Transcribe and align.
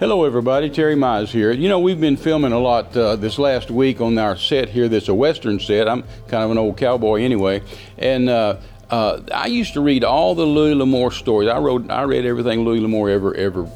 Hello, 0.00 0.24
everybody. 0.24 0.70
Terry 0.70 0.94
Mize 0.94 1.28
here. 1.28 1.52
You 1.52 1.68
know, 1.68 1.78
we've 1.78 2.00
been 2.00 2.16
filming 2.16 2.52
a 2.52 2.58
lot 2.58 2.96
uh, 2.96 3.16
this 3.16 3.38
last 3.38 3.70
week 3.70 4.00
on 4.00 4.16
our 4.16 4.34
set 4.34 4.70
here 4.70 4.88
that's 4.88 5.08
a 5.08 5.14
Western 5.14 5.60
set. 5.60 5.86
I'm 5.86 6.04
kind 6.26 6.42
of 6.42 6.50
an 6.50 6.56
old 6.56 6.78
cowboy 6.78 7.20
anyway. 7.20 7.60
And 7.98 8.30
uh, 8.30 8.56
uh, 8.88 9.20
I 9.30 9.48
used 9.48 9.74
to 9.74 9.82
read 9.82 10.02
all 10.02 10.34
the 10.34 10.46
Louis 10.46 10.74
L'Amour 10.74 11.10
stories. 11.10 11.50
I, 11.50 11.58
wrote, 11.58 11.90
I 11.90 12.04
read 12.04 12.24
everything 12.24 12.64
Louis 12.64 12.80
L'Amour 12.80 13.10
ever, 13.10 13.34
ever 13.34 13.68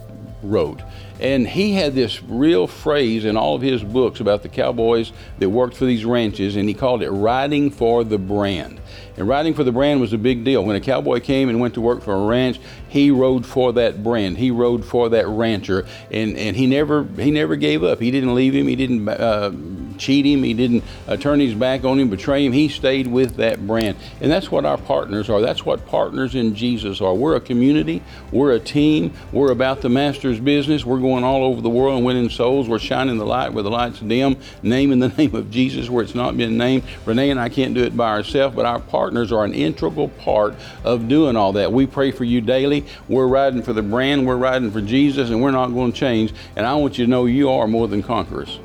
wrote. 0.42 0.80
And 1.20 1.46
he 1.46 1.74
had 1.74 1.94
this 1.94 2.22
real 2.22 2.66
phrase 2.66 3.26
in 3.26 3.36
all 3.36 3.54
of 3.54 3.60
his 3.60 3.84
books 3.84 4.20
about 4.20 4.42
the 4.42 4.48
cowboys 4.48 5.12
that 5.40 5.50
worked 5.50 5.76
for 5.76 5.84
these 5.84 6.06
ranches, 6.06 6.56
and 6.56 6.66
he 6.66 6.74
called 6.74 7.02
it 7.02 7.10
riding 7.10 7.70
for 7.70 8.02
the 8.02 8.16
brand. 8.16 8.80
And 9.16 9.28
riding 9.28 9.54
for 9.54 9.64
the 9.64 9.72
brand 9.72 10.00
was 10.00 10.12
a 10.12 10.18
big 10.18 10.44
deal. 10.44 10.64
When 10.64 10.76
a 10.76 10.80
cowboy 10.80 11.20
came 11.20 11.48
and 11.48 11.60
went 11.60 11.74
to 11.74 11.80
work 11.80 12.02
for 12.02 12.14
a 12.14 12.26
ranch, 12.26 12.58
he 12.88 13.10
rode 13.10 13.44
for 13.44 13.72
that 13.72 14.02
brand. 14.04 14.38
He 14.38 14.50
rode 14.50 14.84
for 14.84 15.08
that 15.08 15.26
rancher, 15.26 15.84
and, 16.12 16.36
and 16.36 16.56
he 16.56 16.66
never 16.66 17.04
he 17.04 17.32
never 17.32 17.56
gave 17.56 17.82
up. 17.82 18.00
He 18.00 18.12
didn't 18.12 18.34
leave 18.34 18.54
him. 18.54 18.68
He 18.68 18.76
didn't 18.76 19.08
uh, 19.08 19.50
cheat 19.98 20.24
him. 20.24 20.42
He 20.42 20.54
didn't 20.54 20.84
uh, 21.08 21.16
turn 21.16 21.40
his 21.40 21.54
back 21.54 21.84
on 21.84 21.98
him, 21.98 22.08
betray 22.08 22.44
him. 22.44 22.52
He 22.52 22.68
stayed 22.68 23.06
with 23.06 23.36
that 23.36 23.66
brand, 23.66 23.96
and 24.20 24.30
that's 24.30 24.50
what 24.50 24.64
our 24.64 24.78
partners 24.78 25.28
are. 25.28 25.40
That's 25.40 25.64
what 25.64 25.86
partners 25.86 26.34
in 26.34 26.54
Jesus 26.54 27.00
are. 27.00 27.14
We're 27.14 27.36
a 27.36 27.40
community. 27.40 28.02
We're 28.30 28.52
a 28.52 28.60
team. 28.60 29.12
We're 29.32 29.50
about 29.50 29.80
the 29.80 29.88
Master's 29.88 30.38
business. 30.38 30.84
We're 30.84 31.00
going 31.00 31.24
all 31.24 31.42
over 31.44 31.60
the 31.60 31.70
world 31.70 31.96
and 31.96 32.06
winning 32.06 32.30
souls. 32.30 32.68
We're 32.68 32.78
shining 32.78 33.18
the 33.18 33.26
light 33.26 33.52
where 33.52 33.62
the 33.62 33.70
light's 33.70 34.00
dim, 34.00 34.36
naming 34.62 35.00
the 35.00 35.08
name 35.18 35.34
of 35.34 35.50
Jesus 35.50 35.90
where 35.90 36.04
it's 36.04 36.14
not 36.14 36.36
been 36.36 36.56
named. 36.56 36.84
Renee 37.04 37.30
and 37.30 37.40
I 37.40 37.48
can't 37.48 37.74
do 37.74 37.82
it 37.82 37.96
by 37.96 38.10
ourselves, 38.10 38.54
but 38.54 38.66
our 38.66 38.80
partners 38.88 39.32
are 39.32 39.44
an 39.44 39.54
integral 39.54 40.08
part 40.08 40.54
of 40.84 41.08
doing 41.08 41.36
all 41.36 41.52
that. 41.54 41.72
We 41.72 41.86
pray 41.86 42.10
for 42.10 42.24
you 42.24 42.40
daily. 42.40 42.86
We're 43.08 43.26
riding 43.26 43.62
for 43.62 43.72
the 43.72 43.82
brand, 43.82 44.26
we're 44.26 44.36
riding 44.36 44.70
for 44.70 44.80
Jesus, 44.80 45.30
and 45.30 45.42
we're 45.42 45.50
not 45.50 45.68
going 45.68 45.92
to 45.92 45.98
change. 45.98 46.32
And 46.56 46.66
I 46.66 46.74
want 46.74 46.98
you 46.98 47.04
to 47.04 47.10
know 47.10 47.26
you 47.26 47.50
are 47.50 47.66
more 47.66 47.88
than 47.88 48.02
conquerors. 48.02 48.60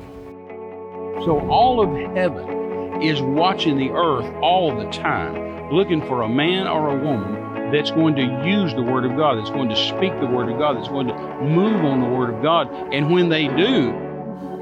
So 1.24 1.38
all 1.50 1.80
of 1.80 2.14
heaven 2.16 3.02
is 3.02 3.20
watching 3.20 3.76
the 3.76 3.90
earth 3.90 4.32
all 4.42 4.74
the 4.76 4.90
time, 4.90 5.70
looking 5.70 6.00
for 6.06 6.22
a 6.22 6.28
man 6.28 6.66
or 6.66 6.90
a 6.90 7.04
woman 7.04 7.72
that's 7.72 7.90
going 7.90 8.16
to 8.16 8.22
use 8.48 8.74
the 8.74 8.82
Word 8.82 9.04
of 9.04 9.16
God, 9.16 9.38
that's 9.38 9.50
going 9.50 9.68
to 9.68 9.76
speak 9.76 10.18
the 10.20 10.26
Word 10.26 10.50
of 10.50 10.58
God, 10.58 10.76
that's 10.76 10.88
going 10.88 11.06
to 11.06 11.14
move 11.42 11.84
on 11.84 12.00
the 12.00 12.08
Word 12.08 12.34
of 12.34 12.42
God. 12.42 12.68
And 12.92 13.10
when 13.10 13.28
they 13.28 13.48
do, 13.48 13.92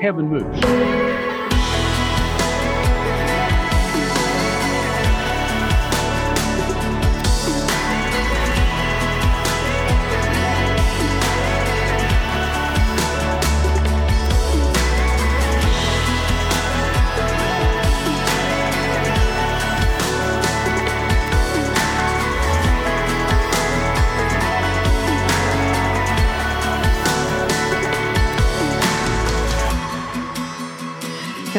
heaven 0.01 0.29
moves. 0.29 1.28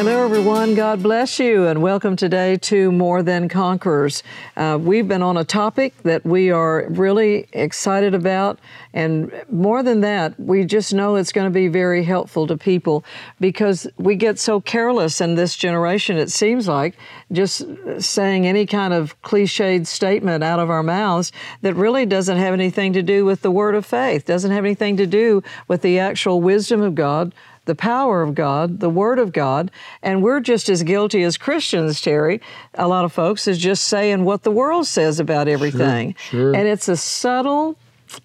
Hello, 0.00 0.24
everyone. 0.24 0.74
God 0.74 1.02
bless 1.02 1.38
you, 1.38 1.66
and 1.66 1.82
welcome 1.82 2.16
today 2.16 2.56
to 2.56 2.90
More 2.90 3.22
Than 3.22 3.50
Conquerors. 3.50 4.22
Uh, 4.56 4.78
we've 4.80 5.06
been 5.06 5.20
on 5.20 5.36
a 5.36 5.44
topic 5.44 5.92
that 6.04 6.24
we 6.24 6.50
are 6.50 6.86
really 6.88 7.46
excited 7.52 8.14
about, 8.14 8.58
and 8.94 9.30
more 9.50 9.82
than 9.82 10.00
that, 10.00 10.40
we 10.40 10.64
just 10.64 10.94
know 10.94 11.16
it's 11.16 11.32
going 11.32 11.44
to 11.44 11.52
be 11.52 11.68
very 11.68 12.02
helpful 12.02 12.46
to 12.46 12.56
people 12.56 13.04
because 13.40 13.86
we 13.98 14.16
get 14.16 14.38
so 14.38 14.58
careless 14.58 15.20
in 15.20 15.34
this 15.34 15.54
generation, 15.54 16.16
it 16.16 16.30
seems 16.30 16.66
like, 16.66 16.96
just 17.30 17.66
saying 17.98 18.46
any 18.46 18.64
kind 18.64 18.94
of 18.94 19.20
cliched 19.20 19.86
statement 19.86 20.42
out 20.42 20.58
of 20.58 20.70
our 20.70 20.82
mouths 20.82 21.30
that 21.60 21.74
really 21.74 22.06
doesn't 22.06 22.38
have 22.38 22.54
anything 22.54 22.94
to 22.94 23.02
do 23.02 23.26
with 23.26 23.42
the 23.42 23.50
Word 23.50 23.74
of 23.74 23.84
faith, 23.84 24.24
doesn't 24.24 24.50
have 24.50 24.64
anything 24.64 24.96
to 24.96 25.06
do 25.06 25.42
with 25.68 25.82
the 25.82 25.98
actual 25.98 26.40
wisdom 26.40 26.80
of 26.80 26.94
God 26.94 27.34
the 27.70 27.76
power 27.76 28.20
of 28.20 28.34
God, 28.34 28.80
the 28.80 28.90
Word 28.90 29.20
of 29.20 29.32
God, 29.32 29.70
and 30.02 30.24
we're 30.24 30.40
just 30.40 30.68
as 30.68 30.82
guilty 30.82 31.22
as 31.22 31.38
Christians, 31.38 32.00
Terry. 32.00 32.40
A 32.74 32.88
lot 32.88 33.04
of 33.04 33.12
folks 33.12 33.46
is 33.46 33.58
just 33.58 33.84
saying 33.84 34.24
what 34.24 34.42
the 34.42 34.50
world 34.50 34.88
says 34.88 35.20
about 35.20 35.46
everything. 35.46 36.16
Sure, 36.18 36.52
sure. 36.52 36.56
And 36.56 36.66
it's 36.66 36.88
a 36.88 36.96
subtle 36.96 37.76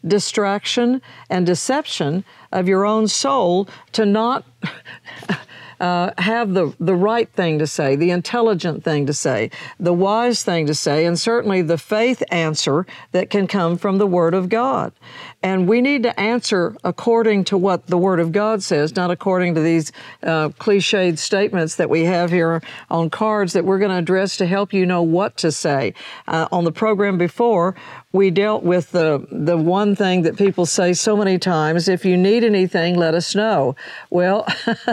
distraction 0.07 0.99
and 1.29 1.45
deception 1.45 2.23
of 2.51 2.67
your 2.67 2.87
own 2.87 3.07
soul 3.07 3.69
to 3.91 4.03
not 4.03 4.45
uh, 5.85 6.11
have 6.17 6.55
the, 6.55 6.73
the 6.79 6.95
right 6.95 7.29
thing 7.33 7.59
to 7.59 7.67
say, 7.67 7.95
the 7.95 8.09
intelligent 8.09 8.83
thing 8.83 9.05
to 9.05 9.13
say, 9.13 9.51
the 9.79 9.93
wise 9.93 10.43
thing 10.43 10.65
to 10.65 10.73
say, 10.73 11.05
and 11.05 11.19
certainly 11.19 11.61
the 11.61 11.77
faith 11.77 12.23
answer 12.31 12.87
that 13.11 13.29
can 13.29 13.45
come 13.45 13.77
from 13.77 13.99
the 13.99 14.07
Word 14.07 14.33
of 14.33 14.49
God. 14.49 14.91
And 15.43 15.67
we 15.67 15.81
need 15.81 16.01
to 16.01 16.19
answer 16.19 16.75
according 16.83 17.43
to 17.45 17.57
what 17.57 17.85
the 17.85 17.99
Word 17.99 18.19
of 18.19 18.31
God 18.31 18.63
says, 18.63 18.95
not 18.95 19.11
according 19.11 19.53
to 19.53 19.61
these 19.61 19.91
uh, 20.23 20.49
cliched 20.49 21.19
statements 21.19 21.75
that 21.75 21.87
we 21.87 22.05
have 22.05 22.31
here 22.31 22.63
on 22.89 23.11
cards 23.11 23.53
that 23.53 23.63
we're 23.63 23.77
going 23.77 23.91
to 23.91 23.97
address 23.97 24.37
to 24.37 24.47
help 24.47 24.73
you 24.73 24.87
know 24.87 25.03
what 25.03 25.37
to 25.37 25.51
say. 25.51 25.93
Uh, 26.27 26.47
on 26.51 26.63
the 26.63 26.71
program 26.71 27.19
before, 27.19 27.75
we 28.15 28.31
dealt 28.31 28.63
with 28.63 28.91
the, 28.91 29.27
the 29.29 29.57
one 29.57 29.93
thing 29.93 30.21
that 30.21 30.37
people 30.37 30.65
say 30.65 30.93
so 30.93 31.17
many 31.17 31.37
times 31.37 31.89
if 31.89 32.05
you 32.05 32.15
need 32.15 32.45
anything, 32.45 32.95
let 32.95 33.13
us 33.13 33.35
know. 33.35 33.75
Well, 34.09 34.47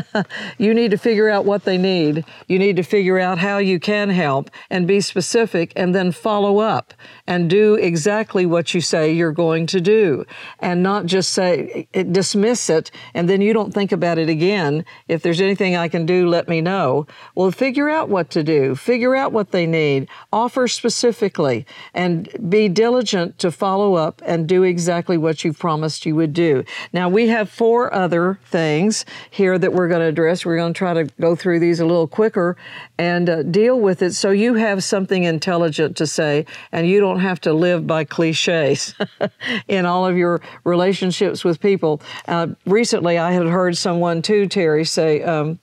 you 0.59 0.75
need 0.75 0.91
to 0.91 0.99
figure 0.99 1.31
out 1.31 1.44
what 1.44 1.65
they 1.65 1.78
need. 1.78 2.25
You 2.49 2.59
need 2.59 2.75
to 2.77 2.82
figure 2.82 3.21
out 3.21 3.38
how 3.38 3.59
you 3.59 3.78
can 3.78 4.11
help 4.11 4.50
and 4.71 4.88
be 4.88 5.00
specific 5.00 5.72
and 5.77 5.94
then 5.94 6.11
follow 6.11 6.59
up 6.59 6.94
and 7.25 7.49
do 7.49 7.77
exactly 7.77 8.44
what 8.44 8.75
you 8.75 8.81
say 8.81 9.12
you're 9.12 9.31
going 9.31 9.66
to 9.69 9.81
do 9.81 10.27
and 10.59 10.82
not 10.82 11.06
just 11.06 11.32
say, 11.32 11.87
eh, 11.94 12.03
dismiss 12.03 12.69
it 12.69 12.91
and 13.15 13.31
then 13.31 13.41
you 13.41 13.53
don't 13.53 13.72
think 13.72 13.93
about 13.93 14.19
it 14.19 14.28
again. 14.28 14.84
If 15.06 15.22
there's 15.22 15.41
anything 15.41 15.77
I 15.77 15.87
can 15.87 16.06
do, 16.06 16.28
let 16.28 16.49
me 16.49 16.61
know. 16.61 17.06
Well, 17.37 17.53
figure 17.53 17.88
out 17.88 18.09
what 18.09 18.31
to 18.31 18.43
do, 18.43 18.75
figure 18.75 19.15
out 19.15 19.32
what 19.32 19.53
they 19.53 19.65
need, 19.65 20.09
offer 20.32 20.66
specifically, 20.66 21.66
and 21.94 22.28
be 22.50 22.69
diligent 22.69 23.12
to 23.12 23.50
follow 23.50 23.95
up 23.95 24.23
and 24.25 24.49
do 24.49 24.62
exactly 24.62 25.17
what 25.17 25.45
you 25.45 25.53
promised 25.53 26.06
you 26.06 26.15
would 26.17 26.33
do. 26.33 26.65
Now, 26.93 27.09
we 27.09 27.28
have 27.28 27.49
four 27.49 27.93
other 27.93 28.39
things 28.45 29.05
here 29.31 29.59
that 29.59 29.73
we're 29.73 29.89
going 29.89 30.00
to 30.00 30.06
address. 30.06 30.45
We're 30.45 30.56
going 30.56 30.73
to 30.73 30.78
try 30.78 30.95
to 30.95 31.05
go 31.21 31.37
through 31.37 31.61
these 31.61 31.81
a 31.81 31.87
little 31.87 32.06
quicker 32.06 32.56
and 32.99 33.28
uh, 33.28 33.43
deal 33.43 33.78
with 33.78 34.03
it 34.03 34.12
so 34.15 34.31
you 34.31 34.55
have 34.55 34.83
something 34.83 35.25
intelligent 35.25 35.97
to 35.99 36.06
say 36.06 36.47
and 36.71 36.89
you 36.89 37.00
don't 37.00 37.21
have 37.21 37.41
to 37.43 37.53
live 37.53 37.87
by 37.87 38.05
cliches 38.05 38.95
in 39.69 39.87
all 39.87 40.06
of 40.06 40.17
your 40.17 40.41
relationships 40.65 41.44
with 41.44 41.61
people. 41.61 42.00
Uh, 42.27 42.49
recently, 42.67 43.19
I 43.19 43.33
had 43.33 43.47
heard 43.47 43.77
someone 43.77 44.23
too, 44.23 44.47
Terry, 44.47 44.84
say, 44.84 45.23
um, 45.23 45.59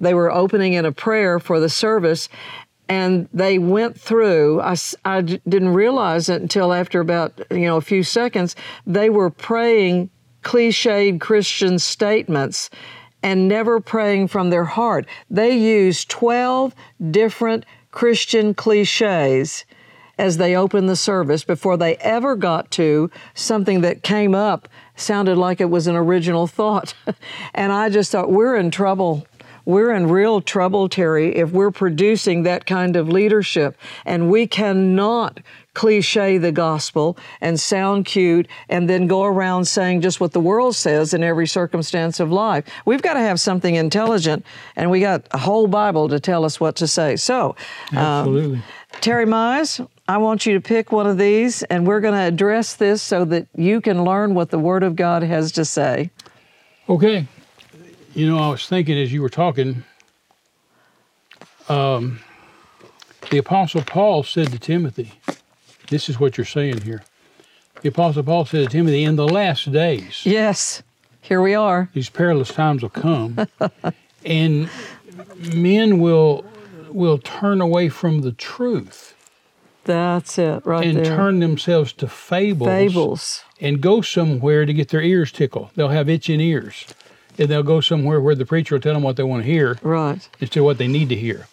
they 0.00 0.14
were 0.14 0.32
opening 0.32 0.72
in 0.72 0.86
a 0.86 0.92
prayer 0.92 1.38
for 1.38 1.60
the 1.60 1.68
service 1.68 2.28
and 2.90 3.28
they 3.32 3.58
went 3.58 3.98
through 3.98 4.60
I, 4.60 4.76
I 5.04 5.22
didn't 5.22 5.74
realize 5.74 6.28
it 6.28 6.42
until 6.42 6.72
after 6.72 7.00
about 7.00 7.40
you 7.50 7.66
know 7.66 7.76
a 7.76 7.82
few 7.82 8.02
seconds 8.02 8.56
they 8.86 9.08
were 9.08 9.30
praying 9.30 10.10
cliched 10.42 11.20
christian 11.20 11.78
statements 11.78 12.68
and 13.22 13.48
never 13.48 13.80
praying 13.80 14.28
from 14.28 14.50
their 14.50 14.64
heart. 14.64 15.06
They 15.28 15.56
used 15.56 16.08
12 16.08 16.74
different 17.10 17.64
christian 17.90 18.54
cliches 18.54 19.64
as 20.16 20.36
they 20.36 20.54
opened 20.54 20.88
the 20.88 20.94
service 20.94 21.42
before 21.42 21.76
they 21.76 21.96
ever 21.96 22.36
got 22.36 22.70
to 22.70 23.10
something 23.34 23.80
that 23.80 24.02
came 24.02 24.34
up 24.34 24.68
sounded 24.94 25.36
like 25.36 25.60
it 25.60 25.70
was 25.70 25.86
an 25.86 25.96
original 25.96 26.46
thought. 26.46 26.94
And 27.54 27.72
i 27.72 27.88
just 27.88 28.12
thought 28.12 28.30
we're 28.30 28.56
in 28.56 28.70
trouble 28.70 29.26
we're 29.64 29.92
in 29.92 30.08
real 30.08 30.40
trouble, 30.40 30.88
Terry, 30.88 31.36
if 31.36 31.50
we're 31.50 31.70
producing 31.70 32.42
that 32.44 32.66
kind 32.66 32.96
of 32.96 33.08
leadership. 33.08 33.76
And 34.04 34.30
we 34.30 34.46
cannot 34.46 35.40
cliche 35.74 36.36
the 36.38 36.52
gospel 36.52 37.16
and 37.40 37.58
sound 37.58 38.04
cute 38.04 38.48
and 38.68 38.90
then 38.90 39.06
go 39.06 39.24
around 39.24 39.66
saying 39.66 40.00
just 40.00 40.20
what 40.20 40.32
the 40.32 40.40
world 40.40 40.74
says 40.74 41.14
in 41.14 41.22
every 41.22 41.46
circumstance 41.46 42.20
of 42.20 42.32
life. 42.32 42.64
We've 42.84 43.02
got 43.02 43.14
to 43.14 43.20
have 43.20 43.38
something 43.38 43.76
intelligent, 43.76 44.44
and 44.76 44.90
we 44.90 45.00
got 45.00 45.26
a 45.30 45.38
whole 45.38 45.68
Bible 45.68 46.08
to 46.08 46.18
tell 46.18 46.44
us 46.44 46.58
what 46.58 46.76
to 46.76 46.86
say. 46.86 47.16
So, 47.16 47.54
um, 47.92 47.98
absolutely. 47.98 48.56
Um, 48.56 48.64
Terry 49.00 49.26
Mize, 49.26 49.86
I 50.08 50.18
want 50.18 50.44
you 50.44 50.54
to 50.54 50.60
pick 50.60 50.90
one 50.90 51.06
of 51.06 51.16
these, 51.16 51.62
and 51.64 51.86
we're 51.86 52.00
going 52.00 52.14
to 52.14 52.20
address 52.20 52.74
this 52.74 53.00
so 53.00 53.24
that 53.26 53.46
you 53.54 53.80
can 53.80 54.04
learn 54.04 54.34
what 54.34 54.50
the 54.50 54.58
Word 54.58 54.82
of 54.82 54.96
God 54.96 55.22
has 55.22 55.52
to 55.52 55.64
say. 55.64 56.10
Okay. 56.88 57.28
You 58.14 58.26
know, 58.28 58.38
I 58.38 58.48
was 58.48 58.66
thinking 58.66 58.98
as 58.98 59.12
you 59.12 59.22
were 59.22 59.28
talking, 59.28 59.84
um, 61.68 62.20
the 63.30 63.38
Apostle 63.38 63.82
Paul 63.82 64.22
said 64.24 64.50
to 64.52 64.58
Timothy, 64.58 65.12
This 65.88 66.08
is 66.08 66.18
what 66.18 66.36
you're 66.36 66.44
saying 66.44 66.80
here. 66.80 67.02
The 67.82 67.88
Apostle 67.88 68.22
Paul 68.24 68.44
said 68.44 68.64
to 68.64 68.70
Timothy, 68.70 69.04
In 69.04 69.16
the 69.16 69.28
last 69.28 69.70
days. 69.70 70.22
Yes. 70.24 70.82
Here 71.22 71.40
we 71.40 71.54
are. 71.54 71.90
these 71.94 72.08
perilous 72.10 72.48
times 72.52 72.82
will 72.82 72.88
come, 72.88 73.46
and 74.24 74.68
men 75.36 75.98
will 76.00 76.44
will 76.88 77.18
turn 77.18 77.60
away 77.60 77.88
from 77.88 78.22
the 78.22 78.32
truth 78.32 79.14
That's 79.84 80.38
it, 80.38 80.64
right 80.66 80.84
and 80.84 80.96
there. 80.96 81.04
turn 81.04 81.38
themselves 81.38 81.92
to 81.94 82.08
fables, 82.08 82.66
Fables. 82.68 83.44
and 83.60 83.80
go 83.80 84.00
somewhere 84.00 84.66
to 84.66 84.72
get 84.72 84.88
their 84.88 85.02
ears 85.02 85.30
tickled. 85.30 85.70
They'll 85.76 85.88
have 85.90 86.08
itching 86.08 86.40
ears, 86.40 86.84
and 87.38 87.48
they'll 87.48 87.62
go 87.62 87.80
somewhere 87.80 88.20
where 88.20 88.34
the 88.34 88.46
preacher 88.46 88.74
will 88.74 88.80
tell 88.82 88.94
them 88.94 89.02
what 89.02 89.16
they 89.16 89.22
want 89.22 89.44
to 89.44 89.50
hear 89.50 89.78
Right. 89.82 90.28
instead 90.40 90.60
of 90.60 90.64
what 90.66 90.78
they 90.78 90.88
need 90.88 91.08
to 91.10 91.16
hear. 91.16 91.46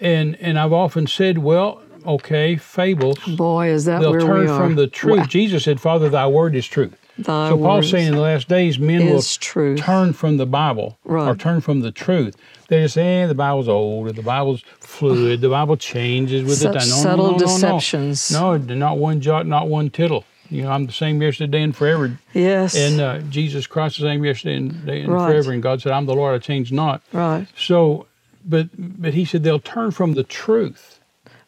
And 0.00 0.36
and 0.40 0.58
I've 0.58 0.72
often 0.72 1.06
said, 1.06 1.38
well, 1.38 1.80
okay, 2.06 2.56
fables. 2.56 3.18
Boy, 3.36 3.68
is 3.68 3.86
that 3.86 4.00
They'll 4.00 4.10
where 4.12 4.20
turn 4.20 4.40
we 4.40 4.48
are. 4.48 4.58
from 4.58 4.74
the 4.76 4.86
truth. 4.86 5.18
Wow. 5.20 5.24
Jesus 5.26 5.64
said, 5.64 5.80
Father, 5.80 6.08
thy 6.08 6.26
word 6.26 6.54
is 6.54 6.66
truth. 6.66 6.94
Thy 7.18 7.48
so 7.48 7.56
Paul's 7.56 7.88
saying 7.88 8.08
in 8.08 8.14
the 8.14 8.20
last 8.20 8.46
days, 8.46 8.78
men 8.78 9.06
will 9.08 9.22
truth. 9.22 9.78
turn 9.80 10.12
from 10.12 10.36
the 10.36 10.44
Bible 10.44 10.98
or 11.06 11.34
turn 11.34 11.62
from 11.62 11.80
the 11.80 11.90
truth. 11.90 12.36
They 12.68 12.82
just 12.82 12.94
say, 12.94 13.22
eh, 13.22 13.26
the 13.26 13.34
Bible's 13.34 13.68
old, 13.68 14.08
or 14.08 14.12
the 14.12 14.22
Bible's 14.22 14.62
fluid, 14.80 15.40
the 15.40 15.48
Bible 15.48 15.76
changes 15.78 16.44
with 16.44 16.58
Such 16.58 16.74
the 16.74 16.78
time. 16.80 16.88
No, 16.90 16.94
subtle 16.96 17.26
no, 17.26 17.32
no, 17.32 17.38
deceptions. 17.38 18.30
No, 18.30 18.56
no, 18.58 18.74
not 18.74 18.98
one 18.98 19.22
jot, 19.22 19.46
not 19.46 19.66
one 19.68 19.88
tittle. 19.88 20.24
You 20.50 20.62
know, 20.62 20.70
I'm 20.70 20.86
the 20.86 20.92
same 20.92 21.20
yesterday 21.20 21.62
and 21.62 21.74
forever. 21.76 22.18
Yes. 22.32 22.74
And 22.76 23.00
uh, 23.00 23.18
Jesus 23.30 23.66
Christ 23.66 23.96
the 23.98 24.02
same 24.04 24.24
yesterday 24.24 24.56
and, 24.56 24.88
and 24.88 25.08
Right. 25.12 25.26
forever. 25.26 25.52
And 25.52 25.62
God 25.62 25.82
said, 25.82 25.92
I'm 25.92 26.06
the 26.06 26.14
Lord, 26.14 26.34
I 26.34 26.38
change 26.38 26.72
not. 26.72 27.02
right. 27.12 27.46
So, 27.56 28.06
but 28.44 28.68
but 28.76 29.14
he 29.14 29.24
said 29.24 29.42
they'll 29.42 29.58
turn 29.58 29.90
from 29.90 30.14
the 30.14 30.22
truth. 30.24 31.00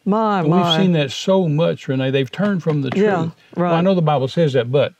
My, 0.05 0.39
And 0.41 0.49
my. 0.49 0.57
we've 0.57 0.81
seen 0.85 0.93
that 0.93 1.11
so 1.11 1.47
much, 1.47 1.87
Renee. 1.87 2.11
They've 2.11 2.31
turned 2.31 2.63
from 2.63 2.81
the 2.81 2.89
truth. 2.89 3.03
Yeah, 3.03 3.29
Well, 3.55 3.73
I 3.73 3.81
know 3.81 3.93
the 3.95 4.01
Bible 4.01 4.27
says 4.27 4.53
that, 4.53 4.71
but 4.71 4.93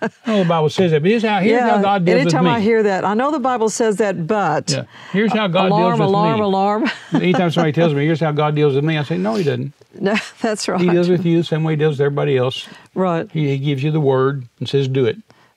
I 0.00 0.10
know 0.26 0.38
the 0.42 0.48
Bible 0.48 0.68
says 0.70 0.92
that. 0.92 1.02
But 1.02 1.10
here's 1.10 1.22
how, 1.22 1.40
here's 1.40 1.60
how. 1.60 1.82
God 1.82 2.04
deals 2.04 2.20
Anytime 2.20 2.44
with 2.44 2.52
me. 2.52 2.56
I 2.56 2.60
hear 2.60 2.82
that, 2.84 3.04
I 3.04 3.14
know 3.14 3.30
the 3.32 3.40
Bible 3.40 3.68
says 3.68 3.96
that, 3.96 4.26
but 4.26 4.70
yeah. 4.70 4.84
Here's 5.12 5.32
how 5.32 5.48
God 5.48 5.66
alarm, 5.66 5.82
deals 5.82 6.00
with 6.00 6.08
alarm, 6.08 6.38
me. 6.38 6.44
alarm. 6.44 6.90
Anytime 7.14 7.50
somebody 7.50 7.72
tells 7.72 7.94
me, 7.94 8.04
here's 8.04 8.20
how 8.20 8.32
God 8.32 8.54
deals 8.54 8.74
with 8.74 8.84
me, 8.84 8.96
I 8.96 9.02
say, 9.02 9.18
no, 9.18 9.34
he 9.34 9.44
doesn't. 9.44 9.72
no, 10.00 10.14
that's 10.40 10.68
right. 10.68 10.80
He 10.80 10.88
deals 10.88 11.08
with 11.08 11.26
you 11.26 11.38
the 11.38 11.44
same 11.44 11.64
way 11.64 11.72
he 11.72 11.76
deals 11.76 11.94
with 11.98 12.06
everybody 12.06 12.36
else. 12.36 12.68
right. 12.94 13.30
He, 13.32 13.48
he 13.48 13.58
gives 13.58 13.82
you 13.82 13.90
the 13.90 14.00
word 14.00 14.48
and 14.58 14.68
says, 14.68 14.86
do 14.88 15.04
it. 15.06 15.16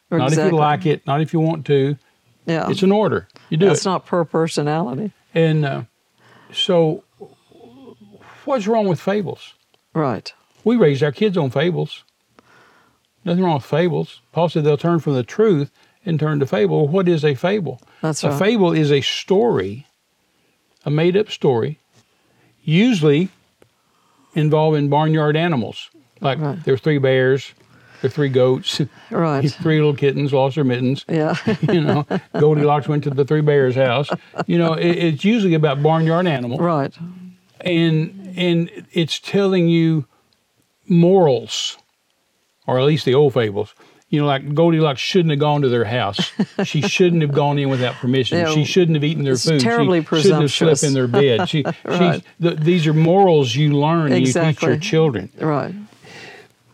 Not 0.10 0.34
if 0.34 0.38
you 0.38 0.52
like 0.52 0.86
it, 0.86 1.06
not 1.08 1.22
if 1.22 1.34
you 1.34 1.40
want 1.40 1.66
to. 1.68 1.98
Yeah. 2.46 2.70
It's 2.70 2.84
an 2.84 2.92
order. 2.92 3.28
You 3.50 3.58
do 3.58 3.68
that's 3.68 3.86
it. 3.86 3.90
not 3.90 4.06
per 4.06 4.26
personality. 4.26 5.12
And 5.34 5.66
uh, 5.66 5.84
so, 6.52 7.04
what's 8.44 8.68
wrong 8.68 8.88
with 8.88 9.00
fables? 9.00 9.54
Right. 9.94 10.34
We 10.64 10.76
raised 10.76 11.04
our 11.04 11.12
kids 11.12 11.38
on 11.38 11.50
fables. 11.50 12.04
Nothing 13.24 13.44
wrong 13.44 13.56
with 13.56 13.66
fables. 13.66 14.22
Paul 14.32 14.50
said 14.50 14.64
they'll 14.64 14.78
turn 14.78 15.00
from 15.00 15.14
the 15.14 15.24
truth 15.24 15.72
and 16.06 16.20
turn 16.20 16.40
to 16.40 16.46
fable. 16.48 16.88
What 16.88 17.08
is 17.08 17.24
a 17.24 17.36
fable? 17.36 17.80
That's 18.02 18.24
right. 18.24 18.34
a 18.34 18.38
fable 18.38 18.72
is 18.74 18.92
a 18.92 19.02
story, 19.02 19.86
a 20.86 20.90
made 20.90 21.16
up 21.16 21.30
story, 21.30 21.80
usually 22.64 23.30
involving 24.34 24.90
barnyard 24.90 25.36
animals. 25.36 25.90
Like 26.20 26.40
Right. 26.40 26.64
there 26.64 26.74
are 26.74 26.78
three 26.78 26.98
bears, 26.98 27.54
there 28.02 28.08
are 28.08 28.12
three 28.12 28.30
goats, 28.30 28.82
Right. 29.12 29.48
three 29.62 29.78
little 29.78 29.96
kittens 29.96 30.34
lost 30.34 30.56
their 30.56 30.64
mittens. 30.64 31.06
Yeah. 31.08 31.36
You 31.62 31.82
know, 31.82 32.06
Goldilocks 32.40 32.88
went 32.88 33.04
to 33.04 33.10
the 33.12 33.26
three 33.26 33.42
bears' 33.42 33.76
house. 33.76 34.10
You 34.48 34.58
know, 34.58 34.74
it, 34.74 34.90
it's 34.98 35.24
usually 35.24 35.54
about 35.54 35.84
barnyard 35.84 36.26
animals 36.28 36.60
right. 36.62 36.94
and 37.62 38.18
and 38.36 38.72
it's 38.94 39.20
telling 39.20 39.68
you 39.68 40.06
morals, 40.88 41.78
or 42.68 42.80
at 42.80 42.86
least 42.86 43.06
the 43.06 43.14
old 43.16 43.34
fables. 43.34 43.74
You 44.10 44.20
know, 44.20 44.28
like 44.28 44.54
Goldilocks 44.54 45.00
shouldn't 45.00 45.30
have 45.32 45.40
gone 45.40 45.62
to 45.62 45.70
their 45.70 45.86
house. 45.86 46.32
she 46.66 46.82
shouldn't 46.82 47.22
have 47.22 47.32
gone 47.32 47.58
in 47.58 47.70
without 47.70 47.96
permission. 47.96 48.40
Yeah, 48.40 48.54
she 48.54 48.66
shouldn't 48.66 48.96
have 48.98 49.06
eaten 49.06 49.24
their 49.24 49.38
food. 49.38 49.62
terribly 49.62 50.02
she 50.02 50.22
shouldn't 50.24 50.42
have 50.42 50.52
slept 50.52 50.84
in 50.84 50.94
their 50.94 51.08
bed. 51.08 51.48
She, 51.48 51.64
Right. 51.86 52.22
th- 52.42 52.58
these 52.60 52.86
are 52.88 52.94
morals 52.94 53.56
you 53.56 53.72
learn 53.72 54.12
and 54.12 54.28
you 54.28 54.34
teach 54.34 54.62
your 54.62 54.78
children. 54.78 55.30
Right. 55.40 55.74